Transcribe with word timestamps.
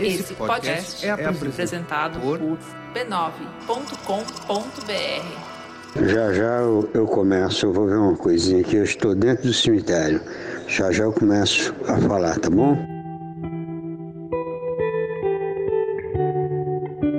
Esse 0.00 0.34
podcast 0.34 1.04
é 1.04 1.10
apresentado 1.10 2.20
por 2.20 2.38
b9.com.br. 2.94 3.98
Já 6.06 6.32
já 6.32 6.58
eu, 6.58 6.88
eu 6.94 7.06
começo, 7.06 7.66
eu 7.66 7.72
vou 7.72 7.86
ver 7.86 7.96
uma 7.96 8.16
coisinha 8.16 8.60
aqui. 8.60 8.76
Eu 8.76 8.84
estou 8.84 9.14
dentro 9.14 9.48
do 9.48 9.52
cemitério. 9.52 10.20
Já 10.68 10.92
já 10.92 11.04
eu 11.04 11.12
começo 11.12 11.74
a 11.88 11.98
falar, 11.98 12.38
tá 12.38 12.48
bom? 12.48 12.76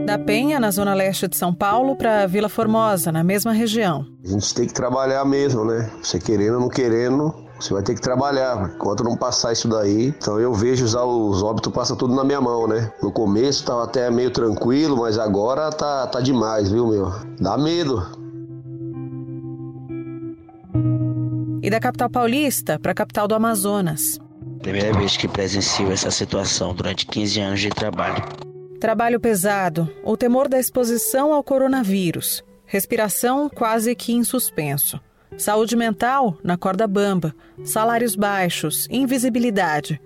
Da 0.06 0.18
Penha, 0.18 0.60
na 0.60 0.72
zona 0.72 0.94
leste 0.94 1.28
de 1.28 1.36
São 1.36 1.54
Paulo, 1.54 1.96
para 1.96 2.26
Vila 2.26 2.48
Formosa, 2.48 3.12
na 3.12 3.24
mesma 3.24 3.52
região. 3.52 4.06
A 4.24 4.30
gente 4.30 4.56
tem 4.56 4.66
que 4.66 4.74
trabalhar 4.74 5.26
mesmo, 5.26 5.66
né? 5.66 5.92
Você 6.02 6.20
querendo 6.20 6.56
ou 6.56 6.62
não 6.62 6.70
querendo, 6.70 7.49
você 7.60 7.74
vai 7.74 7.84
ter 7.84 7.96
que 7.96 8.02
trabalhar. 8.02 8.72
Enquanto 8.76 9.04
não 9.04 9.18
passar 9.18 9.52
isso 9.52 9.68
daí, 9.68 10.08
então 10.08 10.40
eu 10.40 10.54
vejo 10.54 10.86
usar 10.86 11.04
os 11.04 11.44
óbitos 11.44 11.74
passa 11.74 11.96
tudo 11.96 12.16
na 12.16 12.24
minha 12.24 12.42
mão, 12.42 12.68
né? 12.68 12.92
No 13.02 13.12
começo 13.12 13.66
tava 13.66 13.84
até 13.84 14.10
meio 14.10 14.32
tranquilo, 14.32 14.98
mas 14.98 15.18
agora 15.18 15.70
tá, 15.72 16.08
tá 16.08 16.20
demais, 16.20 16.72
viu, 16.72 16.88
meu? 16.88 17.12
Dá 17.40 17.58
medo. 17.58 18.06
E 21.62 21.70
da 21.70 21.80
capital 21.80 22.10
paulista 22.10 22.80
para 22.80 22.92
a 22.92 22.96
capital 22.96 23.28
do 23.28 23.36
Amazonas. 23.36 24.20
Primeira 24.62 24.98
vez 24.98 25.16
que 25.16 25.28
presencio 25.28 25.92
essa 25.92 26.12
situação 26.12 26.74
durante 26.74 27.06
15 27.06 27.40
anos 27.40 27.60
de 27.60 27.70
trabalho. 27.70 28.24
Trabalho 28.80 29.20
pesado, 29.20 29.90
o 30.04 30.16
temor 30.16 30.48
da 30.48 30.60
exposição 30.60 31.34
ao 31.34 31.44
coronavírus, 31.44 32.44
respiração 32.66 33.50
quase 33.50 33.94
que 33.94 34.14
em 34.14 34.24
suspenso, 34.24 35.00
saúde 35.40 35.76
mental 35.76 36.38
na 36.44 36.58
corda 36.58 36.86
bamba, 36.86 37.34
salários 37.64 38.16
baixos, 38.16 38.88
invisibilidade. 38.92 40.00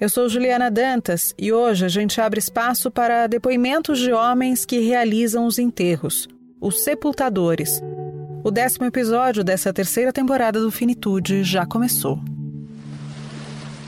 Eu 0.00 0.08
sou 0.08 0.28
Juliana 0.28 0.70
Dantas 0.70 1.34
e 1.36 1.52
hoje 1.52 1.84
a 1.84 1.88
gente 1.88 2.20
abre 2.20 2.38
espaço 2.38 2.90
para 2.90 3.26
depoimentos 3.26 3.98
de 3.98 4.12
homens 4.12 4.64
que 4.64 4.78
realizam 4.78 5.46
os 5.46 5.58
enterros, 5.58 6.28
os 6.60 6.84
sepultadores. 6.84 7.82
O 8.44 8.50
décimo 8.50 8.86
episódio 8.86 9.42
dessa 9.42 9.72
terceira 9.72 10.12
temporada 10.12 10.60
do 10.60 10.70
Finitude 10.70 11.42
já 11.42 11.66
começou. 11.66 12.20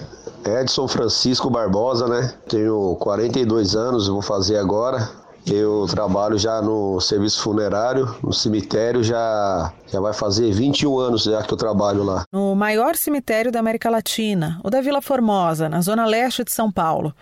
Edson 0.61 0.87
Francisco 0.87 1.49
Barbosa, 1.49 2.07
né? 2.07 2.35
Tenho 2.51 2.97
42 2.97 3.75
anos, 3.75 4.09
vou 4.09 4.21
fazer 4.21 4.59
agora. 4.59 5.09
Eu 5.47 5.87
trabalho 5.89 6.39
já 6.39 6.61
no 6.61 7.01
serviço 7.01 7.43
funerário, 7.43 8.15
no 8.23 8.31
cemitério, 8.31 9.03
já, 9.03 9.73
já 9.91 9.99
vai 9.99 10.13
fazer 10.13 10.53
21 10.53 10.99
anos 10.99 11.23
já 11.23 11.43
que 11.43 11.55
eu 11.55 11.57
trabalho 11.57 12.05
lá. 12.05 12.25
No 12.31 12.55
maior 12.55 12.95
cemitério 12.95 13.51
da 13.51 13.59
América 13.59 13.89
Latina, 13.89 14.61
o 14.63 14.69
da 14.69 14.83
Vila 14.83 15.01
Formosa, 15.01 15.67
na 15.67 15.81
zona 15.81 16.05
leste 16.05 16.45
de 16.45 16.53
São 16.53 16.71
Paulo. 16.71 17.15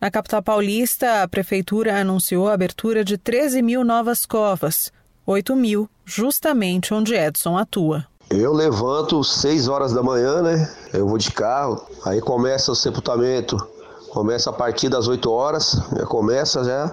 Na 0.00 0.10
capital 0.10 0.42
paulista, 0.42 1.22
a 1.22 1.28
prefeitura 1.28 2.00
anunciou 2.00 2.48
a 2.48 2.54
abertura 2.54 3.04
de 3.04 3.18
13 3.18 3.60
mil 3.60 3.84
novas 3.84 4.24
covas, 4.24 4.90
8 5.26 5.54
mil 5.54 5.90
justamente 6.06 6.94
onde 6.94 7.14
Edson 7.14 7.58
atua. 7.58 8.06
Eu 8.30 8.54
levanto 8.54 9.22
6 9.22 9.68
horas 9.68 9.92
da 9.92 10.02
manhã, 10.02 10.40
né? 10.40 10.74
Eu 10.94 11.06
vou 11.06 11.18
de 11.18 11.30
carro, 11.30 11.84
aí 12.06 12.18
começa 12.18 12.72
o 12.72 12.74
sepultamento, 12.74 13.58
começa 14.08 14.48
a 14.48 14.52
partir 14.54 14.88
das 14.88 15.06
8 15.06 15.30
horas, 15.30 15.78
já 15.94 16.06
começa 16.06 16.64
já 16.64 16.90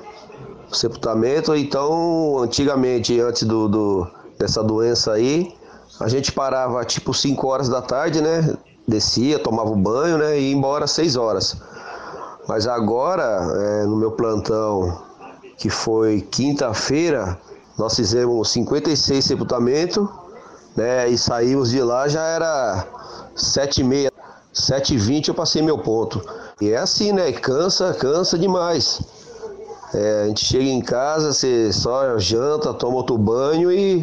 o 0.69 0.75
sepultamento. 0.75 1.55
Então, 1.55 2.39
antigamente, 2.39 3.17
antes 3.21 3.43
do, 3.43 3.69
do 3.69 4.07
dessa 4.37 4.61
doença 4.61 5.13
aí, 5.13 5.55
a 6.01 6.09
gente 6.09 6.33
parava 6.33 6.83
tipo 6.83 7.13
5 7.13 7.47
horas 7.47 7.69
da 7.69 7.81
tarde, 7.81 8.19
né? 8.19 8.53
Descia, 8.85 9.39
tomava 9.39 9.69
o 9.69 9.77
banho, 9.77 10.17
né? 10.17 10.37
E 10.37 10.49
ia 10.49 10.53
embora 10.53 10.83
às 10.83 10.91
6 10.91 11.15
horas. 11.15 11.55
Mas 12.47 12.65
agora, 12.65 13.23
é, 13.23 13.83
no 13.85 13.95
meu 13.97 14.11
plantão, 14.11 15.01
que 15.57 15.69
foi 15.69 16.21
quinta-feira, 16.21 17.37
nós 17.77 17.95
fizemos 17.95 18.49
56 18.51 19.23
sepultamentos, 19.23 20.07
né? 20.75 21.09
E 21.09 21.17
saímos 21.17 21.71
de 21.71 21.81
lá, 21.81 22.07
já 22.07 22.23
era 22.23 22.85
7h30, 23.35 24.11
7h20 24.53 25.27
eu 25.27 25.33
passei 25.33 25.61
meu 25.61 25.77
ponto. 25.77 26.21
E 26.61 26.71
é 26.71 26.77
assim, 26.77 27.11
né? 27.11 27.31
Cansa, 27.33 27.93
cansa 27.93 28.37
demais. 28.37 29.01
É, 29.93 30.23
a 30.23 30.27
gente 30.27 30.45
chega 30.45 30.65
em 30.65 30.81
casa, 30.81 31.33
você 31.33 31.71
só 31.73 32.17
janta, 32.17 32.73
toma 32.73 32.95
outro 32.95 33.17
banho 33.17 33.71
e, 33.71 34.01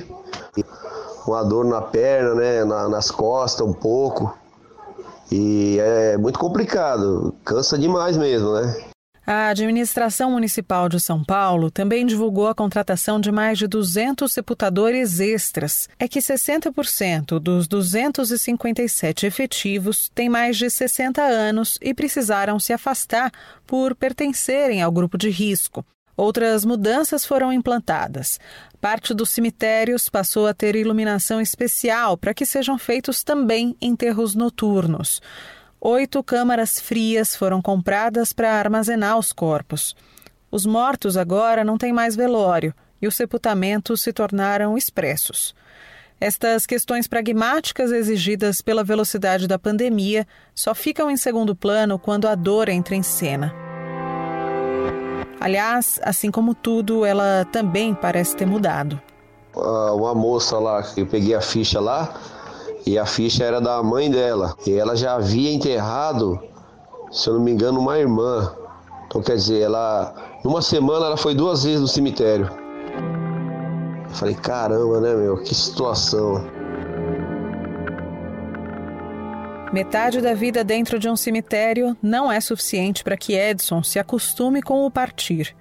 e 0.56 0.65
uma 1.27 1.43
dor 1.43 1.65
na 1.65 1.81
perna, 1.81 2.34
né? 2.34 2.65
Na, 2.65 2.88
nas 2.88 3.10
costas 3.10 3.66
um 3.66 3.72
pouco. 3.72 4.33
E 5.31 5.79
é 5.81 6.17
muito 6.17 6.39
complicado, 6.39 7.35
cansa 7.45 7.79
demais 7.79 8.17
mesmo, 8.17 8.53
né? 8.53 8.75
A 9.27 9.49
administração 9.49 10.31
municipal 10.31 10.87
de 10.87 11.01
São 11.01 11.25
Paulo 11.25 11.71
também 11.71 12.05
divulgou 12.05 12.47
a 12.47 12.55
contratação 12.55 13.19
de 13.19 13.33
mais 13.33 13.57
de 13.57 13.67
200 13.67 14.31
sepultadores 14.31 15.19
extras. 15.19 15.89
É 15.99 16.07
que 16.07 16.19
60% 16.19 17.39
dos 17.39 17.67
257 17.67 19.25
efetivos 19.25 20.11
têm 20.15 20.29
mais 20.29 20.59
de 20.59 20.69
60 20.69 21.23
anos 21.23 21.79
e 21.81 21.95
precisaram 21.95 22.61
se 22.61 22.75
afastar 22.75 23.33
por 23.67 23.95
pertencerem 23.95 24.83
ao 24.83 24.93
grupo 24.93 25.17
de 25.17 25.31
risco. 25.31 25.83
Outras 26.17 26.65
mudanças 26.65 27.25
foram 27.25 27.53
implantadas. 27.53 28.39
Parte 28.81 29.13
dos 29.13 29.31
cemitérios 29.31 30.09
passou 30.09 30.47
a 30.47 30.55
ter 30.55 30.77
iluminação 30.77 31.41
especial 31.41 32.17
para 32.17 32.33
que 32.33 32.47
sejam 32.47 32.79
feitos 32.79 33.25
também 33.25 33.77
enterros 33.81 34.35
noturnos. 34.35 35.21
Oito 35.81 36.23
câmaras 36.23 36.79
frias 36.79 37.35
foram 37.35 37.61
compradas 37.61 38.33
para 38.33 38.53
armazenar 38.53 39.19
os 39.19 39.33
corpos. 39.33 39.95
Os 40.51 40.65
mortos 40.65 41.17
agora 41.17 41.65
não 41.65 41.77
têm 41.77 41.93
mais 41.93 42.15
velório 42.15 42.73
e 43.03 43.09
os 43.09 43.17
sepultamentos 43.17 44.01
se 44.01 44.13
tornaram 44.13 44.79
expressos. 44.79 45.55
Estas 46.21 46.65
questões 46.65 47.09
pragmáticas 47.09 47.91
exigidas 47.91 48.63
pela 48.63 48.85
velocidade 48.85 49.49
da 49.49 49.59
pandemia 49.59 50.27
só 50.55 50.75
ficam 50.75 51.11
em 51.11 51.17
segundo 51.17 51.57
plano 51.57 51.99
quando 51.99 52.29
a 52.29 52.35
dor 52.35 52.69
entra 52.69 52.95
em 52.95 53.03
cena. 53.03 53.64
Aliás, 55.44 56.00
assim 56.03 56.31
como 56.31 56.55
tudo, 56.55 57.05
ela 57.05 57.47
também 57.53 57.93
parece 57.93 58.34
ter 58.34 58.47
mudado. 58.47 58.99
Uma 59.55 60.15
moça 60.15 60.59
lá, 60.59 60.82
eu 60.97 61.05
peguei 61.05 61.34
a 61.34 61.41
ficha 61.43 61.78
lá, 61.78 62.15
e 62.87 62.99
a 62.99 63.05
ficha 63.05 63.44
era 63.44 63.60
da 63.60 63.83
mãe 63.83 64.10
dela. 64.10 64.56
E 64.66 64.72
ela 64.72 64.97
já 64.97 65.16
havia 65.16 65.53
enterrado, 65.53 66.41
se 67.12 67.28
eu 67.28 67.34
não 67.34 67.43
me 67.43 67.53
engano, 67.53 67.78
uma 67.78 67.99
irmã. 67.99 68.54
Então 69.06 69.21
quer 69.21 69.34
dizer, 69.34 69.60
ela. 69.60 70.15
Numa 70.42 70.63
semana 70.63 71.04
ela 71.04 71.16
foi 71.19 71.34
duas 71.34 71.65
vezes 71.65 71.83
no 71.83 71.89
cemitério. 71.89 72.48
Eu 74.09 74.15
falei, 74.15 74.34
caramba, 74.34 74.98
né, 74.98 75.15
meu? 75.15 75.36
Que 75.42 75.54
situação. 75.54 76.42
Metade 79.74 80.21
da 80.21 80.34
vida 80.34 80.62
dentro 80.62 81.00
de 81.00 81.09
um 81.09 81.16
cemitério 81.16 81.97
não 82.00 82.30
é 82.30 82.41
suficiente 82.41 83.03
para 83.03 83.16
que 83.16 83.34
Edson 83.34 83.82
se 83.82 83.98
acostume 83.98 84.62
com 84.62 84.86
o 84.86 84.91
partir. 84.91 85.53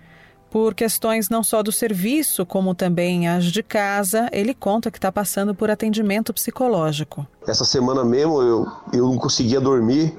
Por 0.51 0.75
questões 0.75 1.30
não 1.30 1.42
só 1.42 1.63
do 1.63 1.71
serviço, 1.71 2.45
como 2.45 2.75
também 2.75 3.27
as 3.27 3.45
de 3.45 3.63
casa, 3.63 4.30
ele 4.31 4.54
conta 4.54 4.92
que 4.92 5.00
está 5.00 5.12
passando 5.12 5.56
por 5.56 5.71
atendimento 5.71 6.31
psicológico. 6.31 7.25
Essa 7.48 7.65
semana 7.65 8.06
mesmo 8.06 8.39
eu, 8.39 8.68
eu 8.94 9.07
não 9.07 9.18
conseguia 9.18 9.60
dormir. 9.60 10.15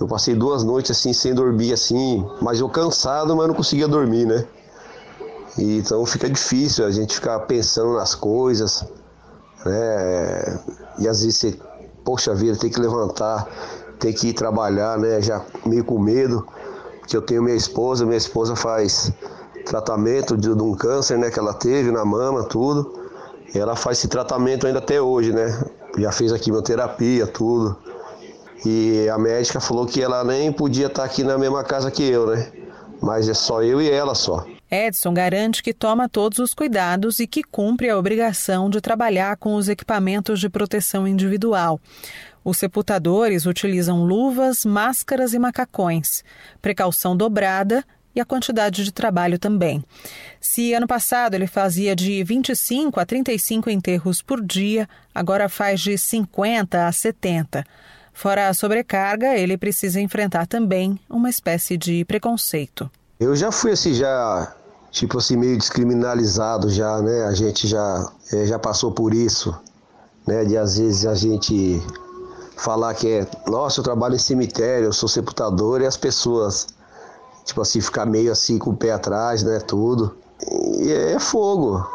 Eu 0.00 0.08
passei 0.08 0.34
duas 0.34 0.64
noites 0.64 0.90
assim 0.90 1.12
sem 1.12 1.32
dormir 1.32 1.72
assim, 1.72 2.26
mas 2.42 2.58
eu 2.58 2.68
cansado, 2.68 3.36
mas 3.36 3.46
não 3.46 3.54
conseguia 3.54 3.86
dormir, 3.86 4.26
né? 4.26 4.44
E, 5.56 5.78
então 5.78 6.04
fica 6.06 6.28
difícil 6.28 6.84
a 6.84 6.90
gente 6.90 7.14
ficar 7.14 7.38
pensando 7.46 7.94
nas 7.94 8.16
coisas, 8.16 8.84
né? 9.64 10.60
E 10.98 11.06
às 11.06 11.22
vezes 11.22 11.36
você 11.36 11.67
poxa 12.08 12.34
vida, 12.34 12.56
tem 12.56 12.70
que 12.70 12.80
levantar, 12.80 13.46
tem 13.98 14.14
que 14.14 14.28
ir 14.28 14.32
trabalhar, 14.32 14.96
né? 14.96 15.20
Já 15.20 15.44
meio 15.66 15.84
com 15.84 15.98
medo, 15.98 16.46
que 17.06 17.14
eu 17.14 17.20
tenho 17.20 17.42
minha 17.42 17.54
esposa, 17.54 18.06
minha 18.06 18.16
esposa 18.16 18.56
faz 18.56 19.12
tratamento 19.66 20.34
de, 20.34 20.54
de 20.54 20.62
um 20.62 20.74
câncer, 20.74 21.18
né, 21.18 21.30
que 21.30 21.38
ela 21.38 21.52
teve 21.52 21.90
na 21.90 22.06
mama, 22.06 22.44
tudo. 22.44 22.94
E 23.54 23.58
ela 23.58 23.76
faz 23.76 23.98
esse 23.98 24.08
tratamento 24.08 24.66
ainda 24.66 24.78
até 24.78 25.02
hoje, 25.02 25.34
né? 25.34 25.62
Já 25.98 26.10
fez 26.10 26.32
a 26.32 26.38
quimioterapia, 26.38 27.26
tudo. 27.26 27.76
E 28.64 29.06
a 29.10 29.18
médica 29.18 29.60
falou 29.60 29.84
que 29.84 30.02
ela 30.02 30.24
nem 30.24 30.50
podia 30.50 30.86
estar 30.86 31.04
aqui 31.04 31.22
na 31.22 31.36
mesma 31.36 31.62
casa 31.62 31.90
que 31.90 32.02
eu, 32.02 32.26
né? 32.26 32.50
Mas 33.02 33.28
é 33.28 33.34
só 33.34 33.62
eu 33.62 33.82
e 33.82 33.90
ela 33.90 34.14
só. 34.14 34.46
Edson 34.70 35.14
garante 35.14 35.62
que 35.62 35.72
toma 35.72 36.08
todos 36.08 36.38
os 36.38 36.52
cuidados 36.52 37.20
e 37.20 37.26
que 37.26 37.42
cumpre 37.42 37.88
a 37.88 37.98
obrigação 37.98 38.68
de 38.68 38.80
trabalhar 38.80 39.36
com 39.36 39.54
os 39.54 39.68
equipamentos 39.68 40.40
de 40.40 40.48
proteção 40.48 41.06
individual. 41.08 41.80
Os 42.44 42.58
sepultadores 42.58 43.46
utilizam 43.46 44.04
luvas, 44.04 44.64
máscaras 44.64 45.34
e 45.34 45.38
macacões. 45.38 46.22
Precaução 46.60 47.16
dobrada 47.16 47.84
e 48.14 48.20
a 48.20 48.24
quantidade 48.24 48.84
de 48.84 48.92
trabalho 48.92 49.38
também. 49.38 49.84
Se 50.40 50.72
ano 50.74 50.86
passado 50.86 51.34
ele 51.34 51.46
fazia 51.46 51.94
de 51.94 52.22
25 52.24 52.98
a 52.98 53.06
35 53.06 53.70
enterros 53.70 54.22
por 54.22 54.44
dia, 54.44 54.88
agora 55.14 55.48
faz 55.48 55.80
de 55.80 55.96
50 55.96 56.86
a 56.86 56.92
70. 56.92 57.64
Fora 58.12 58.48
a 58.48 58.54
sobrecarga, 58.54 59.36
ele 59.36 59.56
precisa 59.56 60.00
enfrentar 60.00 60.46
também 60.46 60.98
uma 61.08 61.30
espécie 61.30 61.76
de 61.76 62.04
preconceito. 62.04 62.90
Eu 63.20 63.36
já 63.36 63.52
fui 63.52 63.72
assim, 63.72 63.94
já, 63.94 64.54
tipo 64.90 65.18
assim, 65.18 65.36
meio 65.36 65.56
descriminalizado 65.56 66.68
já, 66.70 67.00
né? 67.00 67.24
A 67.24 67.32
gente 67.32 67.66
já, 67.66 68.10
é, 68.32 68.46
já 68.46 68.58
passou 68.58 68.92
por 68.92 69.14
isso, 69.14 69.54
né? 70.26 70.44
De 70.44 70.56
às 70.56 70.78
vezes 70.78 71.06
a 71.06 71.14
gente 71.14 71.82
falar 72.56 72.94
que 72.94 73.08
é, 73.08 73.26
nossa, 73.46 73.80
eu 73.80 73.84
trabalho 73.84 74.16
em 74.16 74.18
cemitério, 74.18 74.86
eu 74.86 74.92
sou 74.92 75.08
sepultador, 75.08 75.80
e 75.80 75.86
as 75.86 75.96
pessoas, 75.96 76.68
tipo 77.44 77.60
assim, 77.60 77.80
ficar 77.80 78.06
meio 78.06 78.32
assim 78.32 78.58
com 78.58 78.70
o 78.70 78.76
pé 78.76 78.92
atrás, 78.92 79.42
né? 79.42 79.60
Tudo. 79.60 80.16
E 80.78 80.92
é 80.92 81.18
fogo. 81.18 81.86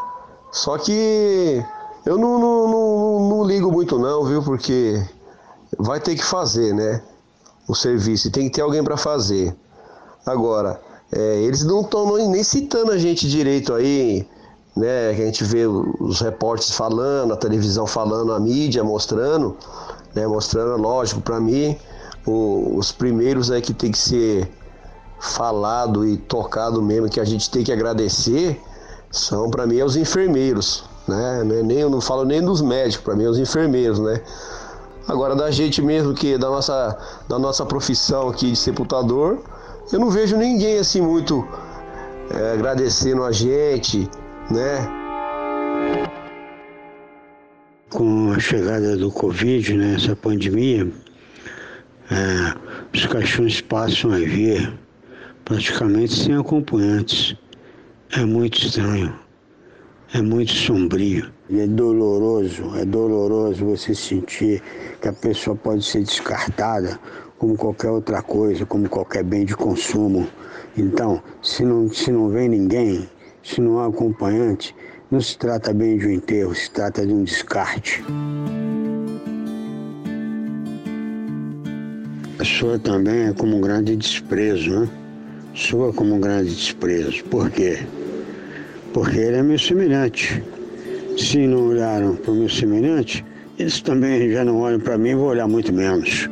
Só 0.52 0.78
que 0.78 1.64
eu 2.06 2.18
não, 2.18 2.38
não, 2.38 2.68
não, 2.68 3.28
não 3.28 3.44
ligo 3.44 3.70
muito 3.72 3.98
não, 3.98 4.24
viu? 4.24 4.42
Porque 4.42 5.02
vai 5.78 6.00
ter 6.00 6.14
que 6.14 6.24
fazer, 6.24 6.72
né? 6.74 7.02
O 7.66 7.74
serviço, 7.74 8.28
e 8.28 8.30
tem 8.30 8.48
que 8.48 8.56
ter 8.56 8.62
alguém 8.62 8.84
para 8.84 8.96
fazer. 8.96 9.56
Agora, 10.26 10.80
é, 11.12 11.42
eles 11.42 11.64
não 11.64 11.82
estão 11.82 12.16
nem 12.28 12.42
citando 12.42 12.90
a 12.90 12.98
gente 12.98 13.28
direito 13.28 13.72
aí, 13.72 14.26
né? 14.76 15.14
Que 15.14 15.22
a 15.22 15.26
gente 15.26 15.44
vê 15.44 15.66
os 15.66 16.20
repórteres 16.20 16.74
falando, 16.74 17.32
a 17.32 17.36
televisão 17.36 17.86
falando, 17.86 18.32
a 18.32 18.40
mídia 18.40 18.82
mostrando, 18.82 19.56
né? 20.14 20.26
Mostrando, 20.26 20.80
lógico, 20.80 21.20
para 21.20 21.40
mim, 21.40 21.76
o, 22.26 22.76
os 22.76 22.90
primeiros 22.90 23.50
aí 23.50 23.60
que 23.62 23.72
tem 23.72 23.92
que 23.92 23.98
ser 23.98 24.50
falado 25.20 26.06
e 26.06 26.16
tocado 26.16 26.82
mesmo, 26.82 27.08
que 27.08 27.20
a 27.20 27.24
gente 27.24 27.50
tem 27.50 27.64
que 27.64 27.72
agradecer, 27.72 28.60
são 29.10 29.50
para 29.50 29.66
mim 29.66 29.80
os 29.82 29.96
enfermeiros, 29.96 30.84
né? 31.06 31.40
É 31.40 31.44
nem, 31.44 31.78
eu 31.78 31.90
não 31.90 32.00
falo 32.00 32.24
nem 32.24 32.42
dos 32.42 32.60
médicos, 32.60 33.04
para 33.04 33.14
mim 33.14 33.26
os 33.26 33.38
enfermeiros, 33.38 33.98
né? 33.98 34.20
Agora 35.06 35.36
da 35.36 35.50
gente 35.50 35.82
mesmo 35.82 36.14
que 36.14 36.38
da 36.38 36.48
nossa 36.48 36.98
da 37.28 37.38
nossa 37.38 37.64
profissão 37.66 38.28
aqui 38.28 38.50
de 38.52 38.56
sepultador, 38.56 39.38
eu 39.92 40.00
não 40.00 40.10
vejo 40.10 40.36
ninguém 40.36 40.78
assim 40.78 41.00
muito 41.00 41.46
é, 42.30 42.52
agradecendo 42.52 43.22
a 43.22 43.32
gente, 43.32 44.08
né? 44.50 44.88
Com 47.90 48.32
a 48.32 48.40
chegada 48.40 48.96
do 48.96 49.10
Covid, 49.10 49.74
né, 49.74 49.94
essa 49.94 50.16
pandemia, 50.16 50.90
é, 52.10 52.54
os 52.92 53.06
caixões 53.06 53.60
passam 53.60 54.12
a 54.12 54.18
vir 54.18 54.72
praticamente 55.44 56.12
sem 56.12 56.34
acompanhantes. 56.34 57.36
É 58.16 58.24
muito 58.24 58.58
estranho, 58.58 59.14
é 60.12 60.20
muito 60.22 60.52
sombrio. 60.52 61.32
E 61.50 61.60
é 61.60 61.66
doloroso, 61.66 62.74
é 62.76 62.84
doloroso 62.84 63.64
você 63.64 63.94
sentir 63.94 64.62
que 65.00 65.08
a 65.08 65.12
pessoa 65.12 65.54
pode 65.54 65.84
ser 65.84 66.02
descartada 66.02 66.98
como 67.44 67.58
qualquer 67.58 67.90
outra 67.90 68.22
coisa, 68.22 68.64
como 68.64 68.88
qualquer 68.88 69.22
bem 69.22 69.44
de 69.44 69.54
consumo. 69.54 70.26
Então, 70.78 71.22
se 71.42 71.62
não, 71.62 71.92
se 71.92 72.10
não 72.10 72.30
vem 72.30 72.48
ninguém, 72.48 73.06
se 73.42 73.60
não 73.60 73.80
há 73.80 73.86
acompanhante, 73.86 74.74
não 75.10 75.20
se 75.20 75.36
trata 75.36 75.74
bem 75.74 75.98
de 75.98 76.06
um 76.06 76.10
enterro, 76.10 76.54
se 76.54 76.70
trata 76.70 77.06
de 77.06 77.12
um 77.12 77.22
descarte. 77.22 78.02
A 82.38 82.44
sua 82.46 82.78
também 82.78 83.26
é 83.26 83.32
como 83.34 83.58
um 83.58 83.60
grande 83.60 83.94
desprezo, 83.94 84.70
né? 84.70 84.88
Sua 85.54 85.92
como 85.92 86.14
um 86.14 86.20
grande 86.20 86.48
desprezo. 86.48 87.22
Por 87.24 87.50
quê? 87.50 87.78
Porque 88.94 89.18
ele 89.18 89.36
é 89.36 89.42
meu 89.42 89.58
semelhante. 89.58 90.42
Se 91.18 91.46
não 91.46 91.68
olharam 91.68 92.16
para 92.16 92.32
o 92.32 92.34
meu 92.34 92.48
semelhante, 92.48 93.22
eles 93.58 93.82
também 93.82 94.32
já 94.32 94.46
não 94.46 94.60
olham 94.60 94.80
para 94.80 94.96
mim 94.96 95.10
e 95.10 95.14
vão 95.14 95.24
olhar 95.24 95.46
muito 95.46 95.74
menos. 95.74 96.26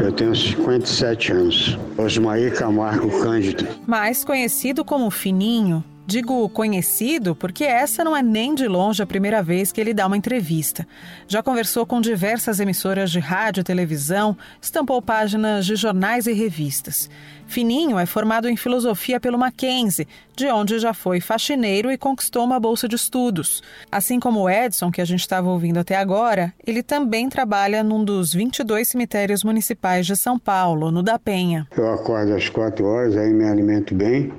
Eu 0.00 0.12
tenho 0.12 0.34
57 0.34 1.32
anos. 1.32 1.78
Osmaí 1.98 2.50
Camargo 2.50 3.10
Cândido. 3.20 3.66
Mais 3.86 4.24
conhecido 4.24 4.84
como 4.84 5.10
Fininho, 5.10 5.84
Digo 6.06 6.48
conhecido 6.48 7.36
porque 7.36 7.62
essa 7.62 8.02
não 8.02 8.16
é 8.16 8.22
nem 8.22 8.54
de 8.54 8.66
longe 8.66 9.02
a 9.02 9.06
primeira 9.06 9.42
vez 9.42 9.70
que 9.70 9.80
ele 9.80 9.94
dá 9.94 10.06
uma 10.06 10.16
entrevista. 10.16 10.86
Já 11.28 11.42
conversou 11.42 11.86
com 11.86 12.00
diversas 12.00 12.58
emissoras 12.58 13.10
de 13.10 13.20
rádio 13.20 13.60
e 13.60 13.64
televisão, 13.64 14.36
estampou 14.60 15.00
páginas 15.00 15.64
de 15.66 15.76
jornais 15.76 16.26
e 16.26 16.32
revistas. 16.32 17.08
Fininho 17.46 17.98
é 17.98 18.06
formado 18.06 18.48
em 18.48 18.56
filosofia 18.56 19.20
pelo 19.20 19.38
Mackenzie, 19.38 20.08
de 20.36 20.46
onde 20.46 20.78
já 20.78 20.92
foi 20.92 21.20
faxineiro 21.20 21.92
e 21.92 21.98
conquistou 21.98 22.44
uma 22.44 22.58
bolsa 22.58 22.88
de 22.88 22.96
estudos. 22.96 23.62
Assim 23.90 24.18
como 24.18 24.40
o 24.40 24.50
Edson, 24.50 24.90
que 24.90 25.00
a 25.00 25.04
gente 25.04 25.20
estava 25.20 25.48
ouvindo 25.48 25.78
até 25.78 25.96
agora, 25.96 26.52
ele 26.66 26.82
também 26.82 27.28
trabalha 27.28 27.84
num 27.84 28.04
dos 28.04 28.32
22 28.32 28.88
cemitérios 28.88 29.44
municipais 29.44 30.06
de 30.06 30.16
São 30.16 30.38
Paulo, 30.38 30.90
no 30.90 31.02
da 31.02 31.18
Penha. 31.18 31.68
Eu 31.76 31.92
acordo 31.92 32.34
às 32.34 32.48
4 32.48 32.84
horas, 32.84 33.16
aí 33.16 33.32
me 33.32 33.44
alimento 33.44 33.94
bem 33.94 34.32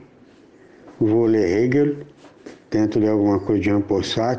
vou 1.08 1.26
ler 1.26 1.64
Hegel, 1.64 1.98
tento 2.70 3.00
ler 3.00 3.10
alguma 3.10 3.40
coisa 3.40 3.60
de 3.60 3.66
Jean 3.66 3.84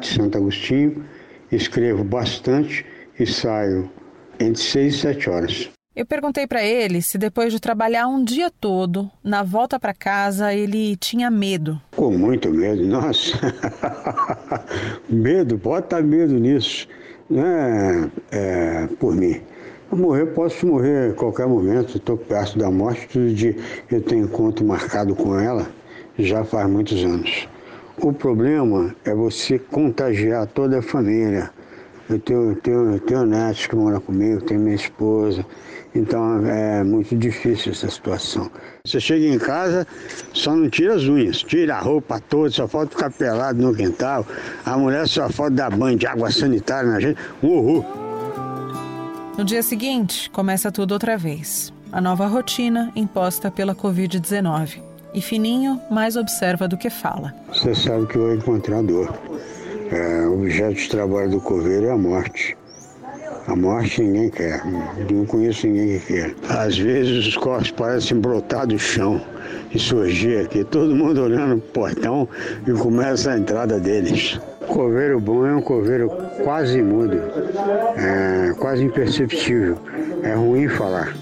Santo 0.03 0.39
Agostinho, 0.39 1.05
escrevo 1.51 2.05
bastante 2.05 2.87
e 3.19 3.27
saio 3.27 3.91
entre 4.39 4.63
seis 4.63 4.95
e 4.95 4.99
sete 4.99 5.29
horas. 5.29 5.71
Eu 5.95 6.07
perguntei 6.07 6.47
para 6.47 6.65
ele 6.65 7.03
se 7.03 7.19
depois 7.19 7.53
de 7.53 7.61
trabalhar 7.61 8.07
um 8.07 8.25
dia 8.25 8.51
todo, 8.51 9.11
na 9.23 9.43
volta 9.43 9.79
para 9.79 9.93
casa, 9.93 10.55
ele 10.55 10.97
tinha 10.97 11.31
medo. 11.31 11.79
Com 11.95 12.13
muito 12.13 12.49
medo, 12.51 12.87
nossa. 12.87 13.39
medo, 15.11 15.59
bota 15.59 16.01
medo 16.01 16.39
nisso. 16.39 16.89
Não 17.29 17.45
é, 18.31 18.89
por 18.99 19.15
mim. 19.15 19.43
Morrer, 19.91 20.27
posso 20.27 20.67
morrer 20.67 21.11
a 21.11 21.15
qualquer 21.15 21.47
momento, 21.47 21.99
estou 21.99 22.17
perto 22.17 22.59
da 22.59 22.71
morte, 22.71 23.07
todo 23.09 23.35
dia 23.35 23.55
eu 23.91 24.01
tenho 24.01 24.25
encontro 24.25 24.65
marcado 24.65 25.15
com 25.15 25.39
ela 25.39 25.67
já 26.19 26.45
faz 26.45 26.69
muitos 26.69 27.05
anos. 27.05 27.49
O 28.01 28.13
problema 28.13 28.95
é 29.05 29.15
você 29.15 29.59
contagiar 29.59 30.47
toda 30.47 30.79
a 30.79 30.83
família. 30.83 31.51
Eu 32.09 32.19
tenho, 32.19 32.57
tenho, 32.57 32.99
tenho 33.01 33.25
netos 33.25 33.67
que 33.67 33.77
moram 33.77 34.01
comigo, 34.01 34.43
tenho 34.43 34.61
minha 34.61 34.75
esposa, 34.75 35.45
então 35.95 36.45
é 36.47 36.83
muito 36.83 37.17
difícil 37.17 37.73
essa 37.73 37.89
situação. 37.89 38.51
Você 38.85 38.99
chega 38.99 39.27
em 39.27 39.39
casa, 39.39 39.87
só 40.33 40.55
não 40.55 40.69
tira 40.69 40.95
as 40.95 41.05
unhas, 41.05 41.43
tira 41.43 41.77
a 41.77 41.81
roupa 41.81 42.19
toda, 42.21 42.51
só 42.51 42.67
falta 42.67 42.91
ficar 42.91 43.11
pelado 43.11 43.63
no 43.63 43.75
quintal. 43.75 44.27
A 44.65 44.77
mulher 44.77 45.07
só 45.07 45.29
falta 45.31 45.55
dar 45.55 45.71
banho 45.71 45.97
de 45.97 46.07
água 46.07 46.31
sanitária 46.31 46.91
na 46.91 47.01
gente. 47.01 47.19
Uhul! 47.43 47.85
No 49.39 49.45
dia 49.45 49.63
seguinte, 49.63 50.29
começa 50.31 50.71
tudo 50.71 50.93
outra 50.93 51.17
vez. 51.17 51.73
A 51.91 52.01
nova 52.01 52.27
rotina 52.27 52.91
imposta 52.97 53.51
pela 53.51 53.75
Covid-19. 53.75 54.92
E 55.15 55.21
Fininho 55.21 55.81
mais 55.91 56.17
observa 56.17 56.67
do 56.67 56.77
que 56.77 56.89
fala. 56.89 57.35
Você 57.49 57.75
sabe 57.75 58.07
que 58.07 58.17
vou 58.17 58.35
encontrar 58.35 58.83
dor. 58.83 59.13
É, 59.91 60.27
o 60.27 60.41
objeto 60.41 60.75
de 60.75 60.89
trabalho 60.89 61.31
do 61.31 61.41
coveiro 61.41 61.87
é 61.87 61.91
a 61.91 61.99
morte. 61.99 62.57
A 63.47 63.55
morte 63.55 64.01
ninguém 64.01 64.31
quer. 64.31 64.63
Não 65.11 65.27
conheço 65.27 65.67
ninguém 65.67 65.99
que 65.99 66.07
quer. 66.07 66.35
Às 66.49 66.79
vezes 66.79 67.27
os 67.27 67.37
corpos 67.37 67.71
parecem 67.73 68.19
brotar 68.19 68.67
do 68.67 68.79
chão 68.79 69.21
e 69.71 69.79
surgir 69.79 70.39
aqui, 70.47 70.65
todo 70.65 70.95
mundo 70.95 71.23
olhando 71.23 71.61
pro 71.61 71.83
portão 71.83 72.29
e 72.67 72.73
começa 72.73 73.33
a 73.33 73.39
entrada 73.39 73.79
deles. 73.79 74.41
Coveiro 74.69 75.21
bom 75.21 75.45
é 75.45 75.55
um 75.55 75.61
coveiro 75.61 76.09
quase 76.45 76.81
mudo, 76.81 77.21
é, 77.97 78.55
quase 78.59 78.85
imperceptível. 78.85 79.77
É 80.23 80.35
ruim 80.35 80.69
falar. 80.69 81.13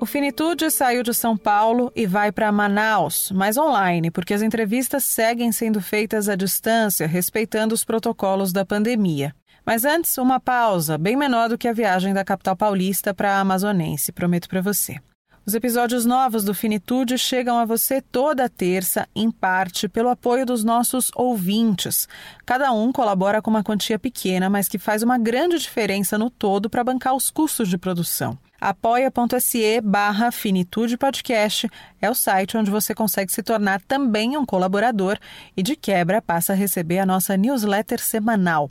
O 0.00 0.06
Finitude 0.06 0.70
saiu 0.70 1.02
de 1.02 1.12
São 1.12 1.36
Paulo 1.36 1.92
e 1.94 2.06
vai 2.06 2.32
para 2.32 2.50
Manaus, 2.50 3.30
mas 3.34 3.58
online, 3.58 4.10
porque 4.10 4.32
as 4.32 4.40
entrevistas 4.40 5.04
seguem 5.04 5.52
sendo 5.52 5.78
feitas 5.78 6.26
à 6.26 6.34
distância, 6.34 7.06
respeitando 7.06 7.74
os 7.74 7.84
protocolos 7.84 8.50
da 8.50 8.64
pandemia. 8.64 9.34
Mas 9.62 9.84
antes, 9.84 10.16
uma 10.16 10.40
pausa, 10.40 10.96
bem 10.96 11.16
menor 11.16 11.50
do 11.50 11.58
que 11.58 11.68
a 11.68 11.72
viagem 11.74 12.14
da 12.14 12.24
capital 12.24 12.56
paulista 12.56 13.12
para 13.12 13.34
a 13.34 13.40
Amazonense, 13.40 14.10
prometo 14.10 14.48
para 14.48 14.62
você. 14.62 14.96
Os 15.44 15.52
episódios 15.52 16.06
novos 16.06 16.44
do 16.44 16.54
Finitude 16.54 17.18
chegam 17.18 17.58
a 17.58 17.66
você 17.66 18.00
toda 18.00 18.48
terça, 18.48 19.06
em 19.14 19.30
parte 19.30 19.86
pelo 19.86 20.08
apoio 20.08 20.46
dos 20.46 20.64
nossos 20.64 21.10
ouvintes. 21.14 22.08
Cada 22.46 22.72
um 22.72 22.90
colabora 22.90 23.42
com 23.42 23.50
uma 23.50 23.62
quantia 23.62 23.98
pequena, 23.98 24.48
mas 24.48 24.66
que 24.66 24.78
faz 24.78 25.02
uma 25.02 25.18
grande 25.18 25.58
diferença 25.58 26.16
no 26.16 26.30
todo 26.30 26.70
para 26.70 26.84
bancar 26.84 27.14
os 27.14 27.30
custos 27.30 27.68
de 27.68 27.76
produção. 27.76 28.38
apoia.se 28.60 29.80
barra 29.80 30.30
Finitude 30.30 30.96
Podcast 30.98 31.68
é 32.00 32.10
o 32.10 32.14
site 32.14 32.56
onde 32.56 32.70
você 32.70 32.94
consegue 32.94 33.32
se 33.32 33.42
tornar 33.42 33.80
também 33.80 34.36
um 34.36 34.44
colaborador 34.44 35.18
e 35.56 35.62
de 35.62 35.74
quebra 35.74 36.20
passa 36.20 36.52
a 36.52 36.56
receber 36.56 36.98
a 36.98 37.06
nossa 37.06 37.36
newsletter 37.36 38.00
semanal. 38.00 38.70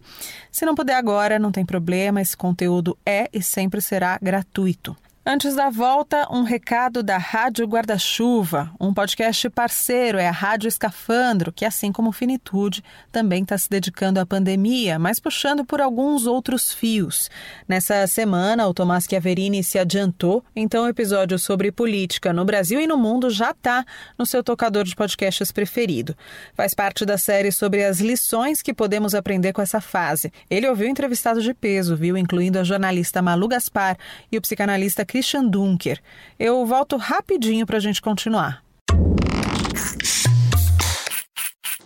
Se 0.51 0.65
não 0.65 0.75
puder 0.75 0.95
agora, 0.95 1.39
não 1.39 1.51
tem 1.51 1.65
problema, 1.65 2.21
esse 2.21 2.37
conteúdo 2.37 2.97
é 3.05 3.29
e 3.33 3.41
sempre 3.41 3.81
será 3.81 4.19
gratuito. 4.21 4.95
Antes 5.31 5.53
da 5.53 5.69
volta, 5.69 6.27
um 6.31 6.41
recado 6.41 7.03
da 7.03 7.15
Rádio 7.15 7.67
Guarda-Chuva, 7.67 8.71
um 8.81 8.91
podcast 8.91 9.47
parceiro, 9.51 10.17
é 10.17 10.27
a 10.27 10.31
Rádio 10.31 10.67
Escafandro, 10.67 11.53
que, 11.53 11.63
assim 11.63 11.91
como 11.91 12.11
Finitude, 12.11 12.83
também 13.11 13.43
está 13.43 13.55
se 13.55 13.69
dedicando 13.69 14.19
à 14.19 14.25
pandemia, 14.25 14.97
mas 14.97 15.19
puxando 15.19 15.63
por 15.63 15.81
alguns 15.81 16.25
outros 16.25 16.73
fios. 16.73 17.29
Nessa 17.67 18.07
semana, 18.07 18.67
o 18.67 18.73
Tomás 18.73 19.05
Chiaverini 19.07 19.63
se 19.63 19.77
adiantou, 19.77 20.43
então 20.55 20.85
o 20.85 20.89
episódio 20.89 21.37
sobre 21.37 21.71
política 21.71 22.33
no 22.33 22.43
Brasil 22.43 22.81
e 22.81 22.87
no 22.87 22.97
mundo 22.97 23.29
já 23.29 23.51
está 23.51 23.85
no 24.17 24.25
seu 24.25 24.43
tocador 24.43 24.83
de 24.83 24.95
podcasts 24.95 25.51
preferido. 25.51 26.17
Faz 26.55 26.73
parte 26.73 27.05
da 27.05 27.19
série 27.19 27.51
sobre 27.51 27.85
as 27.85 27.99
lições 27.99 28.63
que 28.63 28.73
podemos 28.73 29.13
aprender 29.13 29.53
com 29.53 29.61
essa 29.61 29.79
fase. 29.79 30.33
Ele 30.49 30.67
ouviu 30.67 30.87
entrevistados 30.87 31.43
de 31.43 31.53
peso, 31.53 31.95
viu, 31.95 32.17
incluindo 32.17 32.57
a 32.57 32.63
jornalista 32.63 33.21
Malu 33.21 33.47
Gaspar 33.47 33.95
e 34.31 34.35
o 34.35 34.41
psicanalista 34.41 35.05
Christian 35.19 35.47
Dunker. 35.47 35.99
Eu 36.39 36.65
volto 36.65 36.95
rapidinho 36.95 37.65
para 37.65 37.75
a 37.75 37.79
gente 37.79 38.01
continuar. 38.01 38.63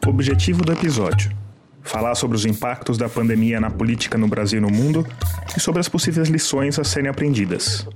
Objetivo 0.06 0.64
do 0.64 0.72
episódio 0.72 1.36
falar 1.82 2.16
sobre 2.16 2.38
os 2.38 2.46
impactos 2.46 2.98
da 2.98 3.10
pandemia 3.10 3.60
na 3.60 3.70
política 3.70 4.18
no 4.18 4.28
Brasil 4.28 4.60
e 4.60 4.62
no 4.62 4.70
mundo 4.70 5.06
e 5.56 5.60
sobre 5.60 5.82
as 5.82 5.90
possíveis 5.90 6.30
lições 6.30 6.80
a 6.80 6.84
serem 6.84 7.10
aprendidas. 7.10 7.88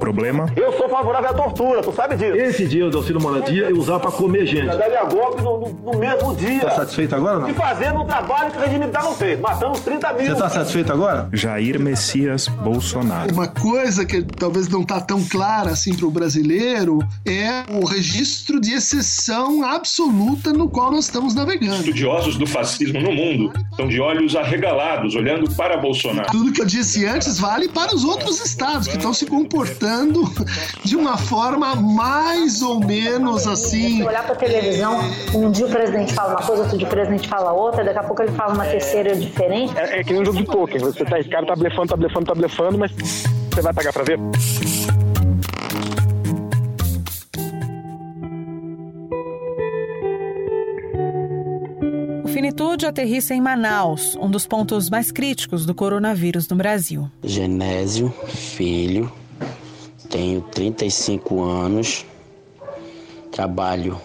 Problema? 0.00 0.50
Eu 0.56 0.72
sou 0.72 0.88
favorável 0.88 1.28
à 1.28 1.34
tortura, 1.34 1.82
tu 1.82 1.92
sabe 1.92 2.16
disso. 2.16 2.34
Esse 2.34 2.66
dia 2.66 2.88
do 2.88 2.96
auxílio 2.96 3.20
moradia 3.20 3.68
eu 3.68 3.76
usava 3.76 4.00
para 4.00 4.10
comer 4.10 4.46
gente. 4.46 4.66
Daria 4.66 5.02
a 5.02 5.04
golpe 5.04 5.42
no, 5.42 5.60
no, 5.60 5.92
no, 5.92 5.98
mesmo 5.98 6.34
dia. 6.34 6.60
Tá 6.60 6.70
satisfeito 6.70 7.14
agora 7.14 7.38
não? 7.38 7.50
E 7.50 7.52
fazendo 7.52 8.00
um 8.00 8.06
trabalho 8.06 8.50
que 8.50 8.56
o 8.56 8.60
regime 8.60 8.78
militar 8.78 9.02
não 9.02 9.14
fez. 9.14 9.38
Matamos 9.38 9.80
30 9.80 10.12
mil. 10.14 10.26
Você 10.26 10.34
tá 10.40 10.48
satisfeito 10.48 10.90
agora? 10.90 11.28
Jair 11.34 11.78
Messias 11.78 12.48
Bolsonaro. 12.48 13.30
Uma 13.34 13.46
coisa 13.46 14.06
que 14.06 14.22
talvez 14.22 14.68
não 14.68 14.82
tá 14.82 15.02
tão 15.02 15.22
clara 15.22 15.72
assim 15.72 15.94
para 15.94 16.06
o 16.06 16.10
brasileiro 16.10 17.00
é 17.26 17.64
o 17.70 17.84
registro 17.84 18.58
de 18.58 18.72
exceção 18.72 19.62
absoluta 19.62 20.50
no 20.50 20.70
qual 20.70 20.90
nós 20.90 21.04
estamos 21.04 21.34
navegando. 21.34 21.74
Estudiosos 21.74 22.38
do 22.38 22.46
fascismo 22.46 23.02
no 23.02 23.12
mundo 23.12 23.52
estão 23.70 23.86
de 23.86 24.00
olhos 24.00 24.34
arregalados, 24.34 25.14
olhando 25.14 25.54
para 25.54 25.76
Bolsonaro. 25.76 26.30
Tudo 26.30 26.52
que 26.52 26.62
eu 26.62 26.66
disse 26.66 27.04
antes 27.04 27.38
vale 27.38 27.68
para 27.68 27.94
os 27.94 28.02
outros 28.02 28.40
estados 28.40 28.88
que 28.88 28.96
estão 28.96 29.12
se 29.12 29.26
comportando 29.26 29.89
de 30.84 30.96
uma 30.96 31.16
forma 31.16 31.74
mais 31.74 32.62
ou 32.62 32.80
menos 32.80 33.46
assim. 33.46 34.02
Olhar 34.02 34.24
para 34.24 34.34
televisão, 34.34 35.00
um 35.34 35.50
dia 35.50 35.66
o 35.66 35.70
presidente 35.70 36.12
fala 36.14 36.30
uma 36.30 36.42
coisa, 36.42 36.62
outro 36.62 36.78
dia 36.78 36.86
o 36.86 36.90
presidente 36.90 37.28
fala 37.28 37.52
outra, 37.52 37.84
daqui 37.84 37.98
a 37.98 38.04
pouco 38.04 38.22
ele 38.22 38.32
fala 38.32 38.54
uma 38.54 38.64
terceira 38.64 39.14
diferente. 39.14 39.76
É, 39.78 40.00
é 40.00 40.04
que 40.04 40.12
nem 40.12 40.22
um 40.22 40.24
jogo 40.24 40.38
de 40.38 40.44
pôquer. 40.44 40.80
Você 40.80 41.04
tá, 41.04 41.18
esse 41.18 41.28
cara 41.28 41.46
tá 41.46 41.56
blefando, 41.56 41.88
tá 41.88 41.96
blefando, 41.96 42.26
tá 42.26 42.34
blefando, 42.34 42.78
mas 42.78 42.92
você 42.92 43.62
vai 43.62 43.72
pagar 43.72 43.92
para 43.92 44.04
ver? 44.04 44.18
Finitude 52.40 52.86
aterrissa 52.86 53.34
em 53.34 53.40
Manaus, 53.40 54.16
um 54.16 54.30
dos 54.30 54.46
pontos 54.46 54.88
mais 54.88 55.12
críticos 55.12 55.66
do 55.66 55.74
coronavírus 55.74 56.48
no 56.48 56.56
Brasil. 56.56 57.10
Genésio, 57.22 58.12
filho, 58.26 59.12
tenho 60.10 60.42
35 60.42 61.42
anos, 61.42 62.04
trabalho 63.30 63.98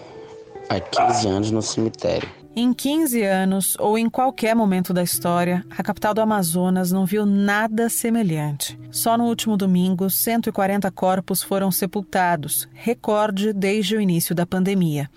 há 0.70 0.80
15 0.80 1.28
anos 1.28 1.50
no 1.50 1.60
cemitério. 1.60 2.28
Em 2.58 2.72
15 2.72 3.22
anos, 3.22 3.76
ou 3.78 3.98
em 3.98 4.08
qualquer 4.08 4.56
momento 4.56 4.94
da 4.94 5.02
história, 5.02 5.62
a 5.68 5.82
capital 5.82 6.14
do 6.14 6.22
Amazonas 6.22 6.90
não 6.90 7.04
viu 7.04 7.26
nada 7.26 7.90
semelhante. 7.90 8.78
Só 8.90 9.18
no 9.18 9.24
último 9.24 9.58
domingo, 9.58 10.08
140 10.08 10.90
corpos 10.90 11.42
foram 11.42 11.70
sepultados, 11.70 12.66
recorde 12.72 13.52
desde 13.52 13.94
o 13.94 14.00
início 14.00 14.34
da 14.34 14.46
pandemia. 14.46 15.10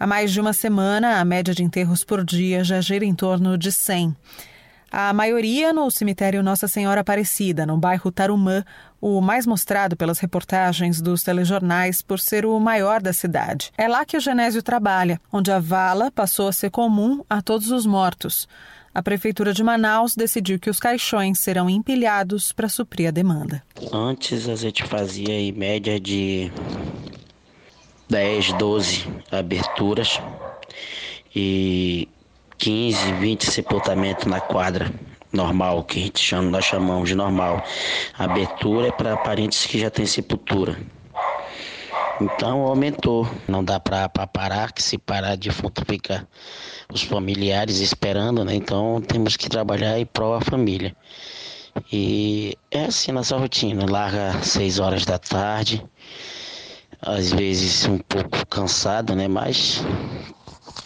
Há 0.00 0.04
mais 0.04 0.32
de 0.32 0.40
uma 0.40 0.52
semana, 0.52 1.20
a 1.20 1.24
média 1.24 1.54
de 1.54 1.62
enterros 1.62 2.02
por 2.02 2.24
dia 2.24 2.64
já 2.64 2.80
gira 2.80 3.04
em 3.04 3.14
torno 3.14 3.56
de 3.56 3.70
100. 3.70 4.16
A 4.96 5.12
maioria 5.12 5.72
no 5.72 5.90
cemitério 5.90 6.40
Nossa 6.40 6.68
Senhora 6.68 7.00
Aparecida, 7.00 7.66
no 7.66 7.76
bairro 7.76 8.12
Tarumã, 8.12 8.64
o 9.00 9.20
mais 9.20 9.44
mostrado 9.44 9.96
pelas 9.96 10.20
reportagens 10.20 11.00
dos 11.00 11.24
telejornais 11.24 12.00
por 12.00 12.20
ser 12.20 12.46
o 12.46 12.60
maior 12.60 13.02
da 13.02 13.12
cidade. 13.12 13.72
É 13.76 13.88
lá 13.88 14.04
que 14.04 14.16
o 14.16 14.20
Genésio 14.20 14.62
trabalha, 14.62 15.20
onde 15.32 15.50
a 15.50 15.58
vala 15.58 16.12
passou 16.12 16.46
a 16.46 16.52
ser 16.52 16.70
comum 16.70 17.24
a 17.28 17.42
todos 17.42 17.72
os 17.72 17.84
mortos. 17.84 18.46
A 18.94 19.02
Prefeitura 19.02 19.52
de 19.52 19.64
Manaus 19.64 20.14
decidiu 20.14 20.60
que 20.60 20.70
os 20.70 20.78
caixões 20.78 21.40
serão 21.40 21.68
empilhados 21.68 22.52
para 22.52 22.68
suprir 22.68 23.08
a 23.08 23.10
demanda. 23.10 23.64
Antes 23.92 24.48
a 24.48 24.54
gente 24.54 24.84
fazia 24.84 25.34
em 25.34 25.50
média 25.50 25.98
de 25.98 26.52
10, 28.08 28.52
12 28.52 29.08
aberturas 29.32 30.20
e 31.34 32.08
15, 32.58 33.12
20 33.14 33.50
sepultamentos 33.50 34.26
na 34.26 34.40
quadra 34.40 34.92
normal, 35.32 35.82
que 35.82 35.98
a 35.98 36.02
gente 36.02 36.20
chama, 36.20 36.50
nós 36.50 36.64
chamamos 36.64 37.08
de 37.08 37.14
normal. 37.14 37.62
Abertura 38.16 38.88
é 38.88 38.92
para 38.92 39.16
parentes 39.16 39.66
que 39.66 39.78
já 39.78 39.90
têm 39.90 40.06
sepultura. 40.06 40.78
Então 42.20 42.62
aumentou. 42.62 43.28
Não 43.48 43.64
dá 43.64 43.80
para 43.80 44.08
parar, 44.08 44.72
que 44.72 44.82
se 44.82 44.96
parar 44.96 45.36
defunto 45.36 45.84
fica 45.84 46.26
os 46.92 47.02
familiares 47.02 47.80
esperando, 47.80 48.44
né? 48.44 48.54
Então 48.54 49.00
temos 49.00 49.36
que 49.36 49.48
trabalhar 49.48 49.98
em 49.98 50.06
prol 50.06 50.38
da 50.38 50.44
família. 50.44 50.94
E 51.92 52.56
é 52.70 52.84
assim 52.84 53.10
nossa 53.10 53.36
rotina. 53.36 53.84
Larga 53.90 54.40
6 54.42 54.78
horas 54.78 55.04
da 55.04 55.18
tarde, 55.18 55.84
às 57.02 57.32
vezes 57.32 57.84
um 57.86 57.98
pouco 57.98 58.46
cansado, 58.46 59.16
né? 59.16 59.26
Mas 59.26 59.84